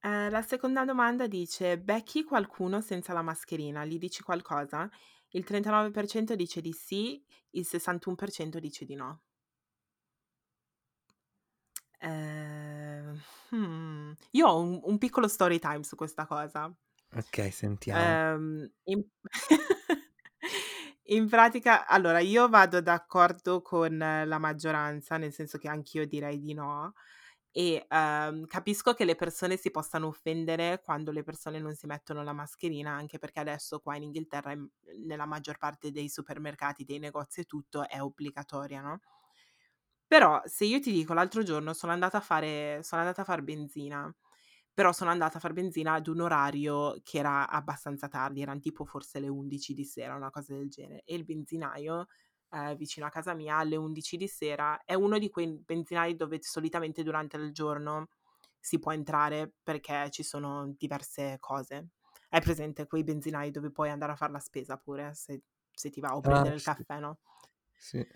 [0.00, 4.88] Ehm, la seconda domanda dice: "Becchi qualcuno senza la mascherina, gli dici qualcosa?"
[5.30, 9.22] Il 39% dice di sì, il 61% dice di no.
[12.00, 13.18] Ehm,
[13.50, 16.72] hmm, io ho un un piccolo story time su questa cosa.
[17.16, 18.20] Okay, sentiamo.
[18.34, 19.04] Ehm, in
[21.08, 26.52] in pratica allora io vado d'accordo con la maggioranza, nel senso che anch'io direi di
[26.54, 26.94] no
[27.50, 32.22] e, ehm, capisco che le persone si possano offendere quando le persone non si mettono
[32.22, 34.68] la mascherina, anche perché adesso qua in Inghilterra, in
[35.06, 39.00] nella maggior parte dei supermercati, dei negozi e tutto è obbligatoria, no?
[40.08, 43.42] Però se io ti dico l'altro giorno sono andata a fare sono andata a far
[43.42, 44.12] benzina,
[44.76, 48.84] però sono andata a far benzina ad un orario che era abbastanza tardi, eran tipo
[48.84, 52.06] forse le 11 di sera, una cosa del genere, e il benzinaio,
[52.50, 56.38] ehm, vicino a casa mia alle 11 di sera è uno di quei benzinai dove
[56.42, 58.08] solitamente durante il giorno
[58.60, 61.88] si può entrare perché ci sono diverse cose.
[62.30, 65.42] Hai presente quei benzinai dove puoi andare a far la spesa pure se
[65.76, 66.62] se ti va o Ah, prendere il sì.
[66.62, 67.18] caffè, no?
[67.76, 68.06] Sì.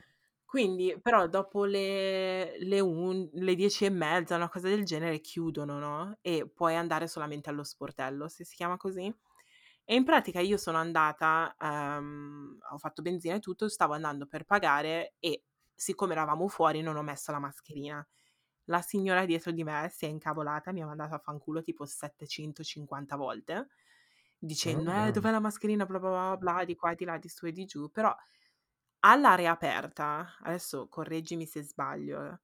[0.51, 5.79] Quindi però dopo le le un le 10 e mezza, una cosa del genere, chiudono,
[5.79, 9.15] no, e puoi andare solamente allo sportello, se si chiama così.
[9.85, 14.45] E in pratica io sono andata, ehm, ho fatto benzina e tutto, stavo andando per
[14.45, 18.05] pagare e siccome eravamo fuori non ho messo la mascherina.
[18.65, 23.15] La signora dietro di me si è incavolata, mi ha mandato a fanculo tipo 750
[23.17, 23.69] volte,
[24.39, 25.13] dicendo: "Eh, Oh.
[25.13, 27.65] dov'è la mascherina, bla bla bla bla, di qua, di là, di su e di
[27.67, 28.15] giù." Però
[29.01, 32.41] all'aria aperta, adesso correggimi se sbaglio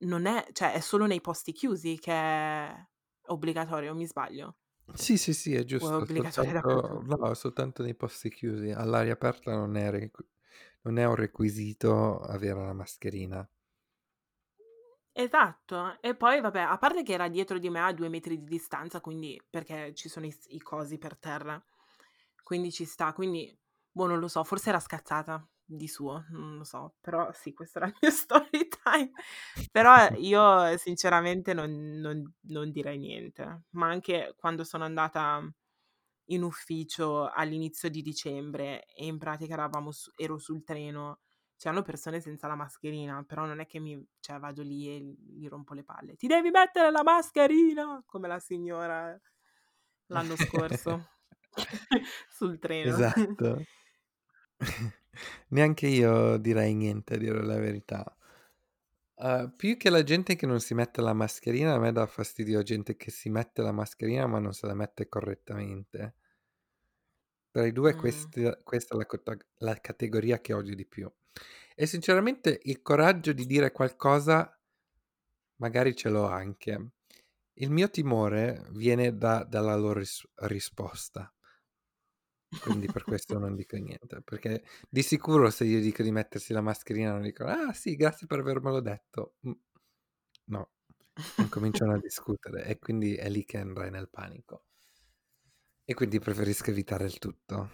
[0.00, 2.86] non è cioè è solo nei posti chiusi che è
[3.28, 4.56] obbligatorio, mi sbaglio?
[4.94, 8.70] Sì, sì, sì, è O è giusto, obbligatoria soltanto no, soltanto nei posti chiusi.
[8.70, 10.24] All'aria aperta non è requ
[10.82, 13.48] non è un requisito avere la mascherina.
[15.18, 15.98] Esatto.
[16.02, 19.00] E poi vabbè, a parte che era dietro di me a 2 metri di distanza,
[19.00, 21.62] quindi perché ci sono i i cosi per terra,
[22.42, 23.12] quindi ci sta.
[23.14, 23.58] Quindi,
[23.96, 27.78] boh, non lo so, forse era scazzata di suo, non lo so, però sì, questo
[27.78, 29.10] era il mio story time.
[29.70, 33.64] Però io sinceramente non non non direi niente.
[33.70, 35.40] Ma anche quando sono andata
[36.30, 41.20] in ufficio all'inizio di dicembre e in pratica eravamo su ero sul treno,
[41.56, 45.48] c'erano persone senza la mascherina, però non è che mi cioè vado lì e gli
[45.48, 49.18] rompo le palle: "Ti devi mettere la mascherina!" Come la signora
[50.08, 51.10] l'anno scorso
[52.30, 53.02] sul treno.
[53.02, 53.66] Esatto.
[55.48, 58.16] Neanche io direi niente a dire la verità.
[59.18, 62.62] Uhm, più che la gente che non si mette la mascherina, a me dà fastidio
[62.62, 66.14] gente che si mette la mascherina, ma non se la mette correttamente.
[67.50, 68.36] Tra i 2 Mh.
[68.36, 71.10] quest questa è la la categoria che odio di più.
[71.74, 74.58] E sinceramente il coraggio di dire qualcosa
[75.58, 76.90] magari ce l'ho anche.
[77.54, 81.30] Il mio timore viene da dalla loro ris risposta.
[82.58, 86.60] Quindi per questo non dico niente, perché di sicuro se io dico di mettersi la
[86.62, 89.52] mascherina non dicono: "Ah sì, grazie per avermelo detto." Mh.
[90.46, 90.72] No,
[91.36, 94.62] incominciano a discutere e quindi è lì che andrai nel panico.
[95.88, 97.70] E quindi preferisco evitare il tutto.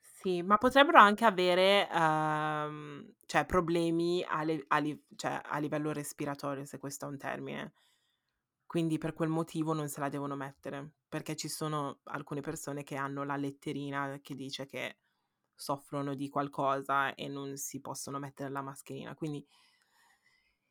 [0.00, 5.92] Sì, ma potrebbero anche avere, uhm, cioè problemi a le a li cioè a livello
[5.92, 7.72] respiratorio, se questo è un termine.
[8.68, 12.96] Quindi per quel motivo non se la devono mettere, perché ci sono alcune persone che
[12.96, 14.98] hanno la letterina che dice che
[15.54, 19.14] soffrono di qualcosa e non si possono mettere la mascherina.
[19.14, 19.46] Quindi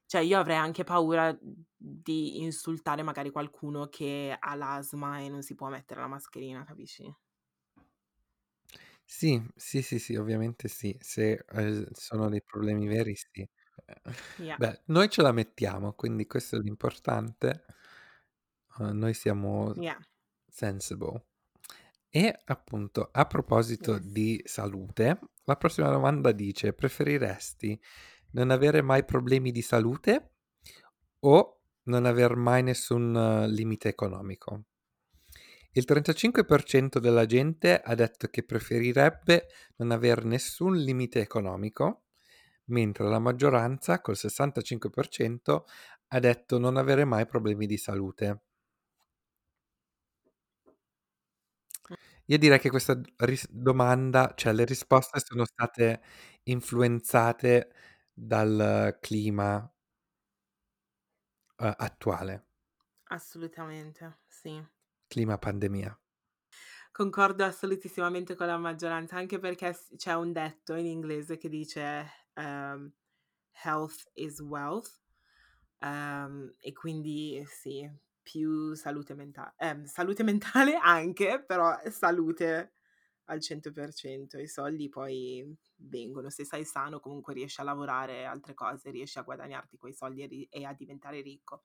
[0.05, 1.37] cioè io avrei anche paura
[1.75, 7.13] di insultare magari qualcuno che ha l'asma e non si può mettere la mascherina, capisci?
[9.09, 10.95] Sì, sì, sì, sì, ovviamente sì.
[10.99, 13.47] Se, ehm, sono dei problemi veri, sì.
[14.37, 14.57] Yeah.
[14.57, 17.65] Beh, noi ce la mettiamo, quindi questo è l'importante.
[18.79, 19.97] Uhm, noi siamo Yeah.
[20.47, 21.25] sensible.
[22.09, 23.99] E appunto, a proposito Yes.
[23.99, 27.79] di salute, la prossima domanda dice: "Preferiresti
[28.31, 30.35] non avere mai problemi di salute
[31.21, 34.65] o non aver mai nessun limite economico?"
[35.73, 39.47] Il 35% della gente ha detto che preferirebbe
[39.77, 42.05] non aver nessun limite economico,
[42.65, 45.65] mentre la maggioranza, col 65%,
[46.07, 48.41] ha detto non avere mai problemi di salute.
[52.29, 56.01] Io direi che questa ris domanda cioè le risposte sono state
[56.43, 57.71] influenzate
[58.13, 59.71] dal clima
[61.59, 62.43] uhm, attuale.
[63.09, 64.65] Assolutamente, sì.
[65.11, 65.97] Clima pandemia.
[66.91, 72.05] Concordo assolutissimamente con la maggioranza, anche perché s c'è un detto in inglese che dice,
[72.33, 72.91] ehm:
[73.63, 74.99] "Health is wealth",
[75.79, 77.89] ehm, e quindi sì,
[78.27, 82.73] più salute menta ehm, salute mentale anche, però salute
[83.25, 84.37] al 100%.
[84.37, 89.23] I soldi poi vengono, se sei sano comunque riesci a lavorare altre cose, riesci a
[89.23, 91.63] guadagnarti quei soldi e a diventare ricco.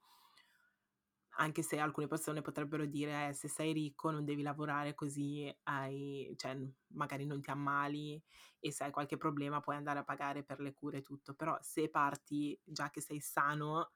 [1.37, 6.31] Anche se alcune persone potrebbero dire: "Eh, se sei ricco non devi lavorare così hai
[6.37, 6.55] cioè,
[6.89, 8.23] magari non ti ammali
[8.61, 11.57] e se hai qualche problema puoi andare a pagare per le cure e tutto." Però
[11.63, 13.93] se parti già che sei sano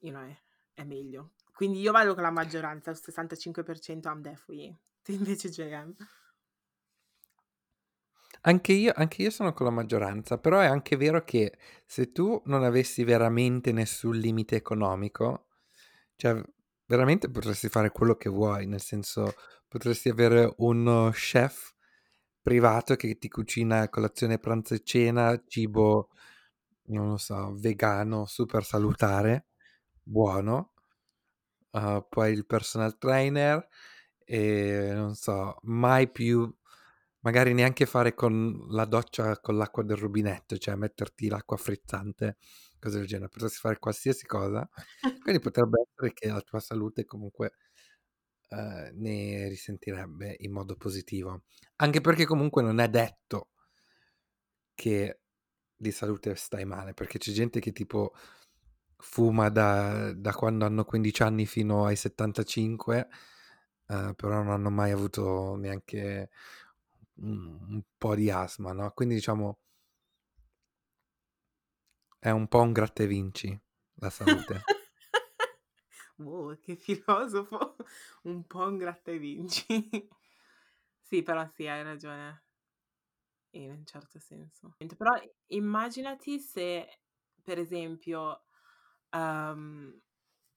[0.00, 0.34] you know,
[0.76, 1.32] è meglio.
[1.54, 4.76] Quindi io vado con la maggioranza, il 65% I'm you.
[5.02, 5.94] Tu invece JM?
[8.42, 11.56] Anche io anche io sono con la maggioranza, però è anche vero che
[11.86, 15.46] se tu non avessi veramente nessun limite economico,
[16.16, 16.40] cioè
[16.84, 19.34] veramente potresti fare quello che vuoi, nel senso
[19.66, 21.74] potresti avere uno chef
[22.42, 26.10] privato che ti cucina colazione, pranzo e cena, cibo,
[26.88, 29.46] non lo so, vegano, super salutare,
[30.06, 30.72] buono.
[31.74, 33.66] Uhm, poi il personal trainer
[34.24, 36.52] e non so, mai più
[37.20, 42.36] magari neanche fare con la doccia con l'acqua del rubinetto, cioè metterti l'acqua frizzante,
[42.78, 44.68] cose del genere, potresti fare qualsiasi cosa.
[45.22, 47.54] Quindi potrebbe essere che la tua salute comunque,
[48.50, 51.44] uhm, ne risentirebbe in modo positivo.
[51.76, 53.50] Anche perché comunque non è detto
[54.74, 55.20] che
[55.76, 58.12] di salute stai male, perché c'è gente che tipo
[58.98, 63.08] fuma da da quando hanno 15 anni fino ai 75,
[63.88, 66.30] uhm, però non hanno mai avuto neanche
[67.16, 69.58] un un po' di asma, no, quindi diciamo
[72.18, 73.58] è un po' un gratta e vinci
[74.00, 74.66] la salute.
[76.18, 77.76] Wow, che filosofo!
[78.24, 79.64] Un po' un gratta e vinci.
[81.00, 82.42] Sì, però sì, hai ragione.
[83.54, 84.76] In un certo senso.
[84.96, 85.12] Però
[85.46, 87.00] immaginati se,
[87.42, 88.45] per esempio,
[89.12, 89.98] uhm,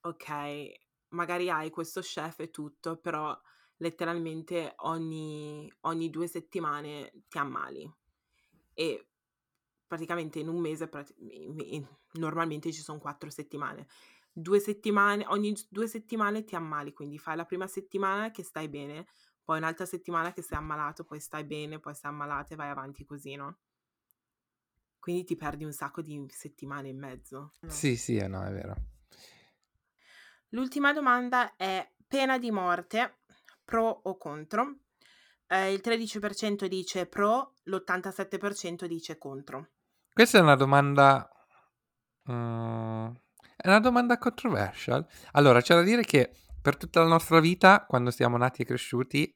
[0.01, 0.73] okay,
[1.09, 3.37] magari hai questo chef e tutto, però
[3.77, 7.89] letteralmente ogni ogni 2 settimane ti ammali
[8.73, 9.07] e
[9.87, 10.89] praticamente in un mese
[12.13, 13.87] normalmente ci son 4 settimane.
[14.31, 19.07] 2 settimane ogni 2 settimane ti ammali, quindi fai la prima settimana che stai bene,
[19.43, 23.05] poi un'altra settimana che sei ammalato, poi stai bene, poi sei ammalato e vai avanti
[23.05, 23.57] così, no?
[24.99, 27.69] Quindi ti perdi un sacco di settimane in mezzo, no?
[27.69, 28.75] Sì, sì, eh no, è vero.
[30.49, 33.19] L'ultima domanda è: pena di morte,
[33.63, 34.79] pro o contro?
[35.47, 39.69] Ehm, il 13% dice pro, l'87% dice contro.
[40.11, 41.29] Questa è una domanda
[42.23, 43.19] mhmm,
[43.55, 45.05] è una domanda controversial.
[45.33, 46.31] Allora, c'è da dire che
[46.61, 49.33] per tutta la nostra vita, quando siamo nati e cresciuti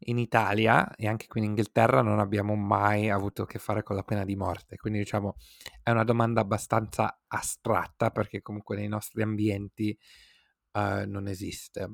[0.00, 3.96] in Italia e anche qui in Inghilterra, non abbiamo mai avuto a che fare con
[3.96, 4.76] la pena di morte.
[4.76, 5.36] Quindi diciamo
[5.82, 9.96] è una domanda abbastanza astratta, perché comunque nei nostri ambienti,
[10.72, 11.90] uhm, non esiste.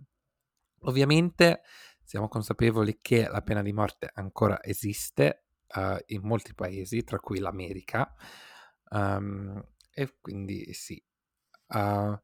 [0.82, 1.62] Ovviamente
[2.05, 5.44] siamo consapevoli che la pena di morte ancora esiste,
[5.76, 8.14] uhm, in molti paesi, tra cui l'America,
[8.90, 9.62] uhm,
[9.94, 11.03] e quindi sì.
[11.74, 12.20] Uhm,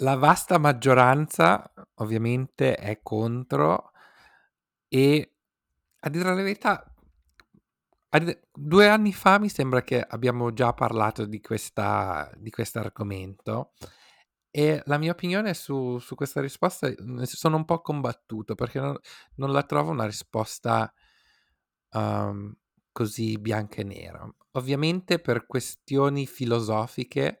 [0.00, 3.92] la vasta maggioranza ovviamente è contro
[4.92, 5.30] e
[6.00, 6.84] A dire la verità,
[8.52, 13.72] 2 anni fa mi sembra che abbiamo già parlato di questa di quest'argomento
[14.50, 18.96] e la mia opinione su su questa risposta mhmm, sono un po' combattuto perché non
[19.36, 20.92] non la trovo una risposta,
[21.92, 22.54] uhm,
[22.92, 24.28] così bianca e nera.
[24.52, 27.40] Ovviamente per questioni filosofiche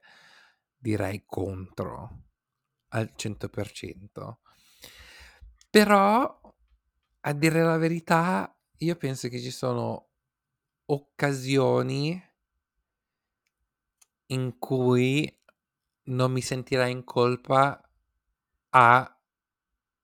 [0.76, 2.22] direi contro
[2.90, 4.40] al 100%.
[5.70, 6.40] Però,
[7.28, 10.10] a dire la verità, io penso che ci sono
[10.86, 12.22] occasioni
[14.26, 15.40] in cui
[16.04, 17.80] non mi sentirei in colpa
[18.70, 19.18] a,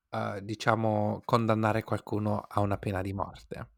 [0.09, 3.69] uhm, diciamo, condannare qualcuno a una pena di morte.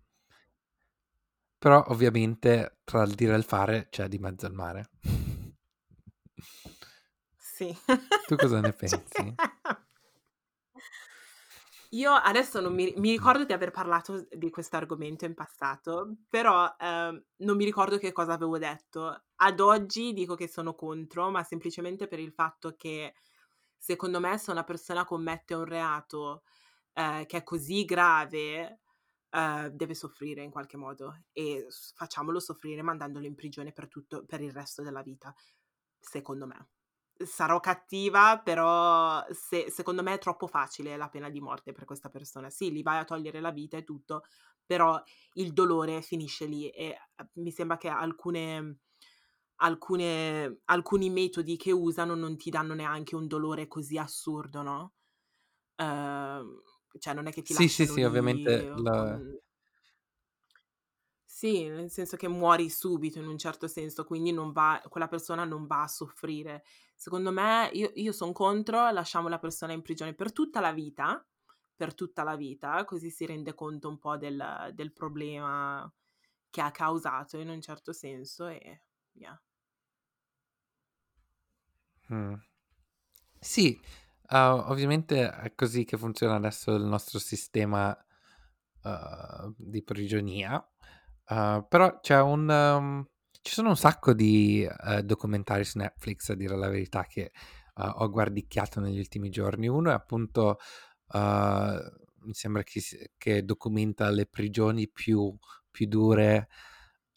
[1.60, 4.90] Però ovviamente tra il dire e il fare c'è di mezzo il mare.
[7.38, 7.76] Sì.
[8.28, 9.36] Tu cosa ne Cioè pensi?
[11.92, 16.74] Io adesso non mi mi ricordo di aver parlato di questo argomento in passato, però,
[16.78, 19.24] ehm, non mi ricordo che cosa avevo detto.
[19.36, 23.14] Ad oggi dico che sono contro, ma semplicemente per il fatto che,
[23.78, 26.44] secondo me, se una persona commette un reato,
[26.94, 28.82] ehm, che è così grave,
[29.30, 34.42] ehm, deve soffrire in qualche modo e facciamolo soffrire mandandolo in prigione per tutto per
[34.42, 35.34] il resto della vita,
[36.00, 36.68] secondo me.
[37.24, 42.10] Sarò cattiva, però se secondo me è troppo facile la pena di morte per questa
[42.10, 42.50] persona.
[42.50, 44.24] Sì, gli vai a togliere la vita e tutto,
[44.66, 45.02] però
[45.34, 48.80] il dolore finisce lì e, uhm, mi sembra che alcune
[49.60, 54.94] alcune alcuni metodi che usano non ti danno neanche un dolore così assurdo, no,
[55.78, 56.62] ehm,
[57.00, 59.40] cioè non è che ti Sì, sì, sì, ovviamente con l
[61.46, 65.44] Sì, nel senso che muori subito in un certo senso, quindi non va quella persona
[65.44, 66.64] non va a soffrire.
[66.96, 71.24] Secondo me io io son contro, lasciamo la persona in prigione per tutta la vita,
[71.76, 75.92] per tutta la vita, così si rende conto un po' del del problema
[76.50, 78.82] che ha causato in un certo senso e
[79.12, 79.40] via.
[82.10, 82.36] Mh.
[83.40, 83.80] Sì,
[84.32, 87.96] uhm, ovviamente è così che funziona adesso il nostro sistema,
[88.84, 90.66] uhm, di prigionia,
[91.30, 93.06] uhm, però c'è un mhmm,
[93.42, 97.32] ci sono un sacco di, ehm, documentari su Netflix a dire la verità che,
[97.76, 99.68] uhm, ho guardicchiato negli ultimi giorni.
[99.68, 100.58] Uno è appunto,
[101.14, 101.80] uhm,
[102.26, 102.82] mi sembra che
[103.18, 105.36] che documenta le prigioni più
[105.72, 106.48] più dure,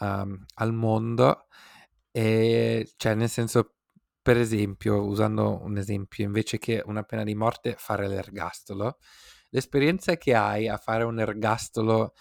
[0.00, 1.46] uhm, al mondo,
[2.12, 3.74] ehm, cioè nel senso
[4.22, 8.98] per esempio, usando un esempio, invece che una pena di morte, fare l'ergastolo.
[9.50, 12.14] L'esperienza che hai a fare un ergastolo,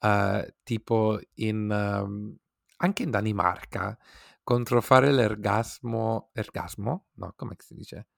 [0.00, 2.36] uhm, tipo in mhmm,
[2.78, 3.96] anche in Danimarca,
[4.42, 7.06] contro fare l'ergasmo ergasmo?
[7.14, 8.08] No, com'è che si dice?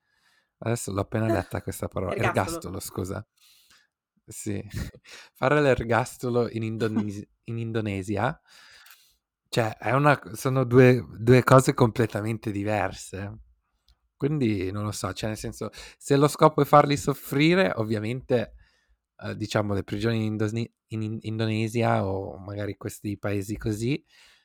[0.58, 2.16] Adesso l'ho appena detta questa parola, Ergastolo.
[2.16, 3.26] ergastolo scusa.
[4.26, 4.62] Sì,
[5.34, 8.40] fare l'ergastolo in Indonesi in Indonesia,
[9.48, 13.38] cioè è una sono 2 2 cose completamente diverse.
[14.16, 18.54] Quindi non lo so, cioè nel senso, se lo scopo è farli soffrire, ovviamente,
[19.18, 24.04] uhm, diciamo le prigioni in Indosni in In Indonesia o magari questi paesi così,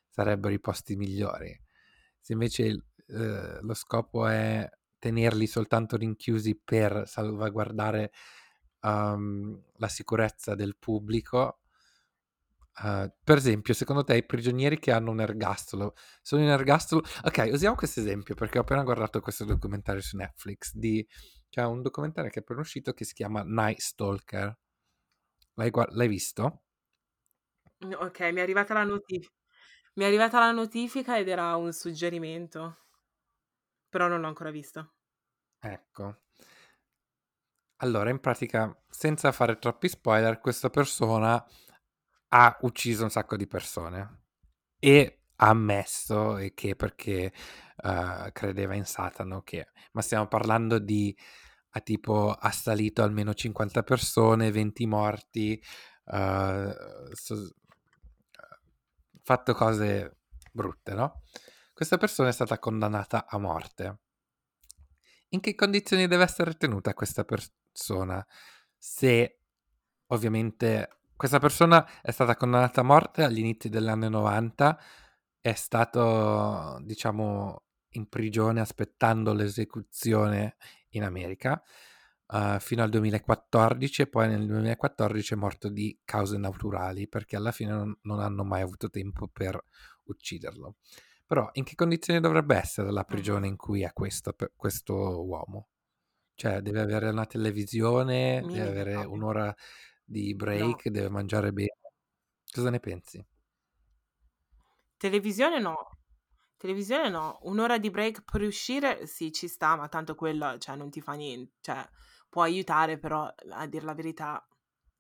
[0.10, 1.58] sarebbero i posti migliori.
[2.22, 8.12] Se invece uhm, lo scopo è tenerli soltanto rinchiusi per salvaguardare,
[8.82, 11.58] uhm, la sicurezza del pubblico
[12.84, 17.52] uhm, per esempio, secondo te i prigionieri che hanno un ergastolo, sono in ergastolo okay,
[17.52, 21.06] usiamo questo esempio perché ho appena guardato questo documentario su Netflix di
[21.50, 24.58] c'è un documentario che è appena uscito che si chiama Night Stalker.
[25.56, 26.62] L'hai gua l'hai visto?
[27.80, 29.30] Mh, okay, mi è arrivata la notif
[29.98, 32.78] mi è arrivata la notifica ed era un suggerimento.
[33.90, 34.94] Però non l'ho ancora visto.
[35.62, 36.18] Ecco.
[37.78, 41.44] Allora, in pratica, senza fare troppi spoiler, questa persona
[42.30, 44.24] ha ucciso un sacco di persone
[44.80, 47.32] e ha ammesso che perché,
[47.84, 51.16] uhm, credeva in Satana, che ma stiamo parlando di
[51.72, 55.62] ha tipo assalito almeno 50 persone, 20 morti,
[56.06, 56.74] uhm,
[57.14, 57.50] s uhm,
[59.24, 60.18] fatto cose
[60.52, 61.22] brutte, no,
[61.74, 64.00] questa persona è stata condannata a morte.
[65.34, 68.26] In che condizioni deve essere tenuta questa persona?
[68.78, 69.40] Se
[70.08, 74.80] ovviamente questa persona è stata condannata a morte agli inizi degli anni '90,
[75.42, 80.58] è stato diciamo in prigione aspettando l'esecuzione
[80.90, 81.62] in America,
[82.28, 87.52] uhm, fino al 2014 e poi nel 2014 è morto di cause naturali, perché alla
[87.52, 89.60] fine non non hanno mai avuto tempo per
[90.06, 90.78] ucciderlo.
[91.26, 93.50] Però in che condizioni dovrebbe essere la prigione Mh-mh.
[93.50, 95.70] in cui è questo questo uomo?
[96.36, 99.24] Cioè deve avere una televisione, deve Minime avere 1 proprio.
[99.24, 99.54] ora
[100.06, 100.78] di No.
[100.78, 101.72] break, deve mangiare bene?
[102.54, 103.26] Cosa ne pensi?
[105.02, 105.76] Televisione no.
[106.58, 107.38] Televisione no.
[107.44, 111.14] Un'ora di break per uscire sì, ci sta, ma tanto quello, cioè, non ti fa
[111.14, 111.88] nien cioè,
[112.30, 114.46] può aiutare, però a dir la verità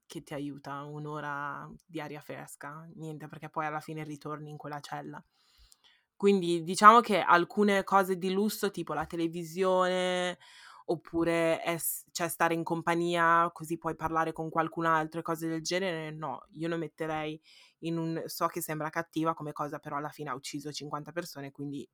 [0.05, 2.88] che ti aiuta un'ora di aria fresca?
[2.95, 5.24] Niente, perché poi alla fine ritorni in quella cella.
[6.16, 10.38] Quindi diciamo che alcune cose di lusso, tipo la televisione,
[10.86, 15.62] oppure es- cioè stare in compagnia così puoi parlare con qualcun altro e cose del
[15.62, 17.39] genere, no, io lo metterei
[17.80, 18.23] in un...
[18.28, 21.88] so che sembra cattiva come cosa, però alla fine ha ucciso 50 persone, quindi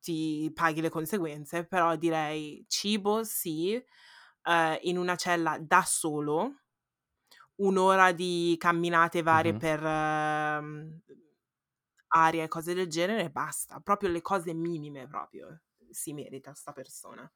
[0.00, 6.54] ti paghi le conseguenze, però direi cibo sì, eh, in una cella da solo,
[7.56, 9.56] un'ora di camminate varie Mh-mh.
[9.56, 9.82] per...
[9.84, 11.00] ehm,
[12.08, 16.72] aria e cose del genere e basta, proprio le cose minime proprio si merita sta
[16.72, 17.30] persona.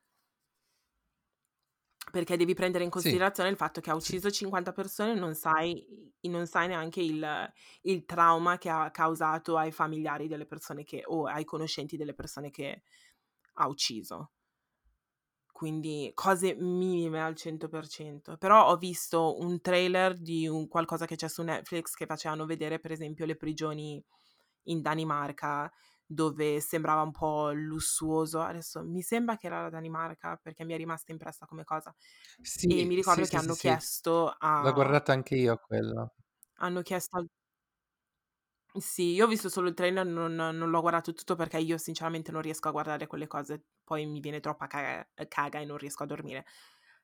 [2.11, 3.20] Perché devi prendere in Sì.
[3.20, 4.11] considerazione il fatto che ha Sì.
[4.11, 5.86] ucciso 50 persone e non sai
[6.22, 11.26] non sai neanche il il trauma che ha causato ai familiari delle persone che o
[11.26, 12.82] ai conoscenti delle persone che
[13.55, 14.30] ha ucciso.
[15.53, 18.36] Quindi cose minime al 100%.
[18.38, 22.78] Però ho visto un trailer di un qualcosa che c'è su Netflix che facevano vedere
[22.78, 24.03] per esempio le prigioni
[24.64, 25.70] in Danimarca,
[26.12, 28.40] dove sembrava un po' lussuoso.
[28.42, 31.94] Adesso mi sembra che era la Danimarca, perché mi è rimasta impressa come cosa.
[32.66, 33.76] E Sì, mi sì, ricordo che sì, sì, hanno sì.
[33.76, 36.14] chiesto L'ho a guardata anche io quello.
[36.58, 37.26] hanno chiesto al
[38.78, 42.30] sì, io ho visto solo il trailer, non non l'ho guardato tutto perché io sinceramente
[42.30, 46.04] non riesco a guardare quelle cose, poi mi viene troppa caga caga e non riesco
[46.04, 46.46] a dormire.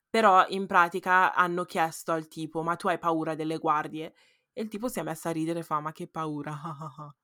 [0.08, 4.14] Però in pratica hanno chiesto al tipo: "Ma tu hai paura delle guardie?"
[4.52, 6.94] E il tipo si è messo a ridere e fa: "Ma che paura, ah, ah,
[6.98, 7.14] ah."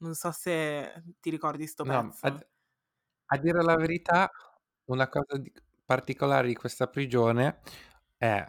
[0.00, 2.20] Non so se ti ricordi 'sto No, pezzo.
[2.20, 2.44] ad
[3.28, 4.30] a dire la verità,
[4.86, 5.52] una cosa di
[5.84, 7.60] particolare di questa prigione
[8.18, 8.48] è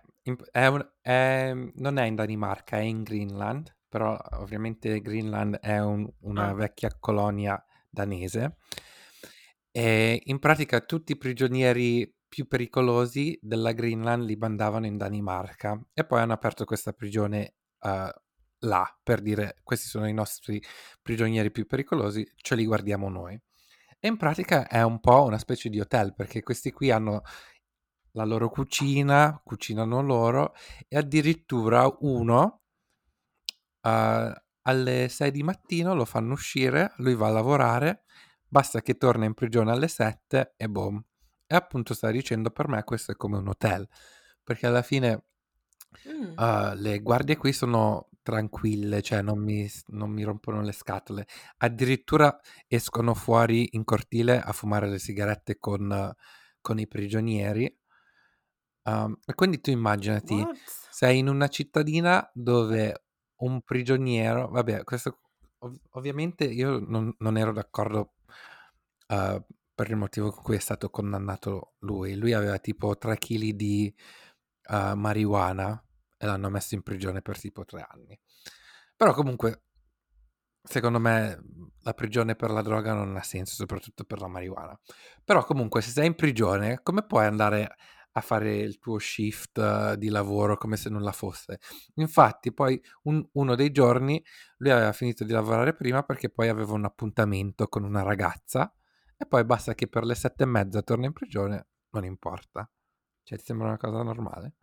[0.51, 6.11] è un è non è in Danimarca, è in Greenland, però ovviamente Greenland è un
[6.21, 6.55] una Ah.
[6.55, 8.57] vecchia colonia danese.
[9.75, 16.05] E in pratica tutti i prigionieri più pericolosi della Greenland li mandavano in Danimarca e
[16.05, 18.09] poi hanno aperto questa prigione, uhm,
[18.59, 20.61] là, per dire: "Questi sono i nostri
[21.01, 23.39] prigionieri più pericolosi, ce li guardiamo noi."
[23.99, 27.21] E in pratica è un po' una specie di hotel, perché questi qui hanno
[28.13, 30.53] la loro cucina, cucinano loro
[30.87, 32.61] e addirittura uno
[33.83, 34.33] uhm,
[34.63, 38.03] alle 6 di mattino lo fanno uscire, lui va a lavorare,
[38.47, 41.01] basta che torna in prigione alle 7 e boom.
[41.45, 43.87] E appunto stavo dicendo per me questo è come un hotel,
[44.43, 45.23] perché alla fine
[46.05, 46.37] Mh.
[46.37, 51.25] uhm, le guardie qui sono tranquille, cioè non mi s non mi rompono le scatole.
[51.57, 56.13] Addirittura escono fuori in cortile a fumare le sigarette con
[56.61, 57.73] con i prigionieri.
[58.85, 60.69] Uhm, e quindi tu immaginati, What?
[60.89, 63.03] sei in una cittadina dove
[63.39, 65.19] un prigioniero vabbè questo
[65.59, 68.13] ov ovviamente io non non ero d'accordo,
[69.09, 72.15] uhm, per il motivo con cui è stato condannato lui.
[72.15, 73.93] Lui aveva tipo 3 chili di,
[74.69, 75.81] uhm, marijuana
[76.17, 78.19] e l'hanno messo in prigione per tipo 3 anni.
[78.95, 79.61] Però comunque
[80.67, 81.39] secondo me,
[81.81, 84.77] la prigione per la droga non ha senso, soprattutto per la marijuana.
[85.23, 87.75] Però comunque se sei in prigione, come puoi andare
[88.11, 91.59] a fare il tuo shift di lavoro come se nulla fosse?
[91.95, 94.23] Infatti poi un uno dei giorni
[94.57, 98.73] lui aveva finito di lavorare prima perché poi aveva un appuntamento con una ragazza
[99.15, 102.69] e poi basta che per le 7 e mezza torna in prigione, non importa.
[103.23, 104.53] Cioè ti sembra una cosa normale?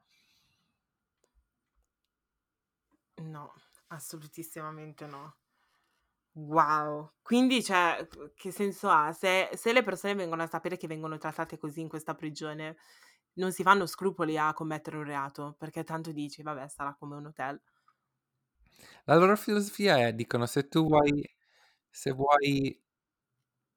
[3.33, 3.53] No,
[3.89, 5.37] assolutissimamente no.
[6.37, 7.13] Wow!
[7.23, 9.13] Quindi cioè, che senso ha?
[9.13, 12.77] Se se le persone vengono a sapere che vengono trattate così in questa prigione,
[13.35, 17.27] non si fanno scrupoli a commettere un reato, perché tanto dici: "Vabbè, sarà come un
[17.27, 17.61] hotel."
[19.07, 21.23] La loro filosofia è, dicono: "Se tu vuoi
[21.91, 22.81] se vuoi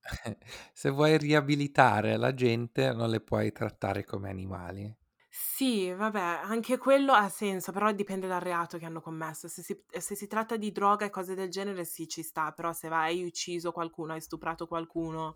[0.74, 4.96] se vuoi riabilitare la gente non le puoi trattare come animali."
[5.40, 9.48] Sì, vabbè, anche quello ha senso, però dipende dal reato che hanno commesso.
[9.48, 12.74] Se si se si tratta di droga e cose del genere sì, ci sta, però
[12.74, 15.36] se vai hai ucciso qualcuno, hai stuprato qualcuno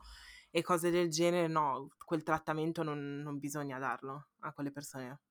[0.50, 5.22] e cose del genere, no, quel trattamento non non bisogna darlo a quelle persone.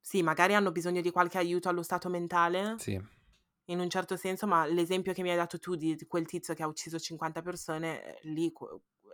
[0.00, 2.98] Sì, magari hanno bisogno di qualche aiuto allo stato mentale, Sì.
[3.66, 6.62] in un certo senso, ma l'esempio che mi hai dato tu di quel tizio che
[6.62, 8.52] ha ucciso 50 persone, ehm, lì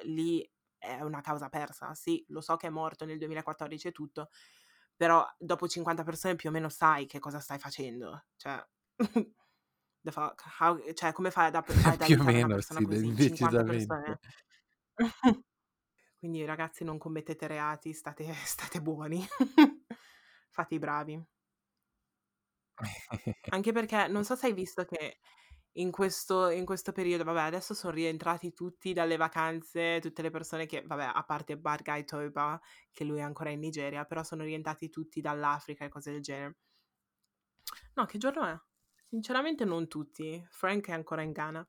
[0.05, 0.49] lì
[0.79, 1.95] è una causa persa.
[1.95, 4.29] Sì, lo so che è morto nel 2014 e tutto,
[4.97, 8.27] però dopo 50 persone più o meno sai che cosa stai facendo.
[8.37, 8.65] Cioè,
[10.01, 10.43] the fuck?
[10.61, 13.15] How cioè come fai ad ap ad Più o meno persona sì, così?
[13.17, 14.19] 50 decisamente.
[16.19, 19.27] Quindi ragazzi non commettete reati, state state buoni.
[20.49, 21.23] Fate i bravi.
[23.51, 25.19] Anche perché non so se hai visto che
[25.75, 30.67] in questo in questo periodo vabbè adesso son rientrati tutti dalle vacanze, tutte le persone
[30.67, 32.61] che vabbè a parte Bad Guy Toba,
[32.93, 36.57] che lui è ancora in Nigeria, però sono rientrati tutti dall'Africa e cose del genere.
[37.95, 38.59] No, che giorno è?
[39.09, 41.67] Sinceramente non tutti, Frank è ancora in Ghana.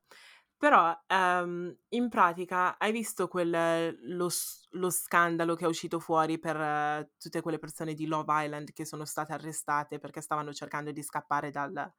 [0.58, 4.28] Però, ehm, in pratica hai visto quel lo
[4.70, 9.04] lo scandalo che è uscito fuori per tutte quelle persone di Love Island che sono
[9.04, 11.92] state arrestate perché stavano cercando di scappare dal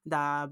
[0.00, 0.48] da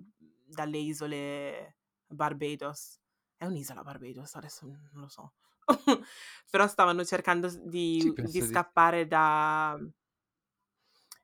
[0.52, 1.76] dalle isole
[2.06, 2.98] Barbados.
[3.36, 4.34] È un'isola Barbados?
[4.34, 5.32] Adesso non lo so.
[6.50, 9.78] Però stavano cercando di di penso di scappare da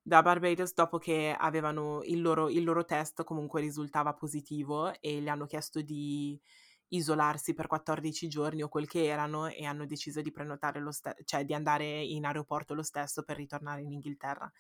[0.03, 5.29] da Barbados dopo che avevano il loro il loro test comunque risultava positivo e le
[5.29, 6.41] hanno chiesto di
[6.89, 11.15] isolarsi per 14 giorni o quel che erano e hanno deciso di prenotare lo ste
[11.25, 14.51] cioè di andare in aeroporto lo stesso per ritornare in Inghilterra.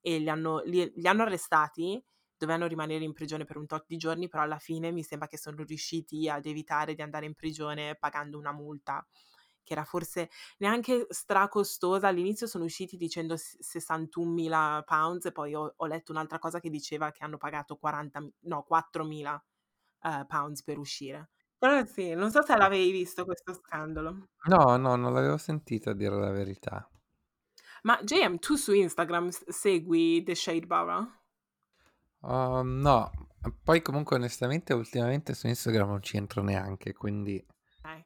[0.00, 2.02] E li hanno li li hanno arrestati,
[2.44, 5.38] dovevano rimanere in prigione per un tot di giorni, però alla fine mi sembra che
[5.38, 9.04] sono riusciti ad evitare di andare in prigione pagando una multa
[9.62, 12.08] che era forse neanche stracostosa.
[12.08, 16.70] All'inizio sono usciti dicendo s 61.000 pounds e poi ho ho letto un'altra cosa che
[16.70, 19.42] diceva che hanno pagato 40 mi no 4.000,
[20.02, 21.30] ehm, pounds per uscire.
[21.58, 24.28] Però sì, non so se l'avevi visto questo scandalo.
[24.46, 26.88] No, no, non l'avevo sentito a dire la verità.
[27.82, 31.23] Ma JM, tu su Instagram segui The Shade Borough?
[32.26, 33.10] Uhm, no,
[33.62, 37.44] poi comunque onestamente ultimamente su Instagram non ci entro neanche, quindi
[37.78, 38.04] Okay.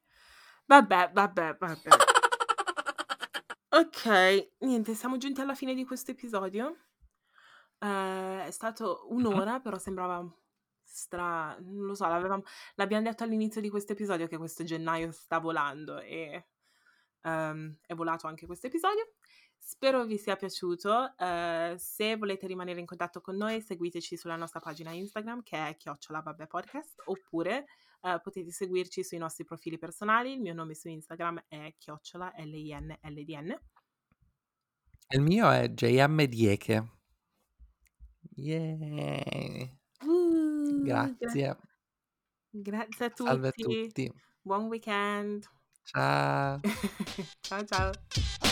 [0.66, 1.90] Vabbè, vabbè, vabbè.
[3.70, 6.74] Okay, niente, siamo giunti alla fine di questo episodio.
[7.80, 9.38] Ehm, è stato 1 Mh-mh.
[9.38, 10.24] ora, però sembrava
[10.82, 12.42] stra non lo so, l'avevam
[12.76, 16.48] l'abbiam detto all'inizio di questo episodio che questo gennaio sta volando e,
[17.22, 19.14] ehm, è volato anche questo episodio.
[19.68, 21.14] Spero vi sia piaciuto.
[21.18, 25.76] Ehm, se volete rimanere in contatto con noi seguiteci sulla nostra pagina Instagram che è
[26.08, 27.66] @vabbepodcast oppure,
[28.00, 30.32] ehm, potete seguirci sui nostri profili personali.
[30.32, 31.74] Il mio nome su Instagram è
[32.44, 33.60] @linldn.
[35.06, 36.92] E il mio è JM Dieke.
[38.36, 39.68] Yeah.
[40.02, 41.58] Uh, gra Grazie.
[42.48, 43.82] grazie a Salve a tutti.
[43.82, 44.12] tutti.
[44.40, 45.46] Buon weekend.
[45.82, 46.58] Cia
[47.42, 48.47] Ciao, ciao.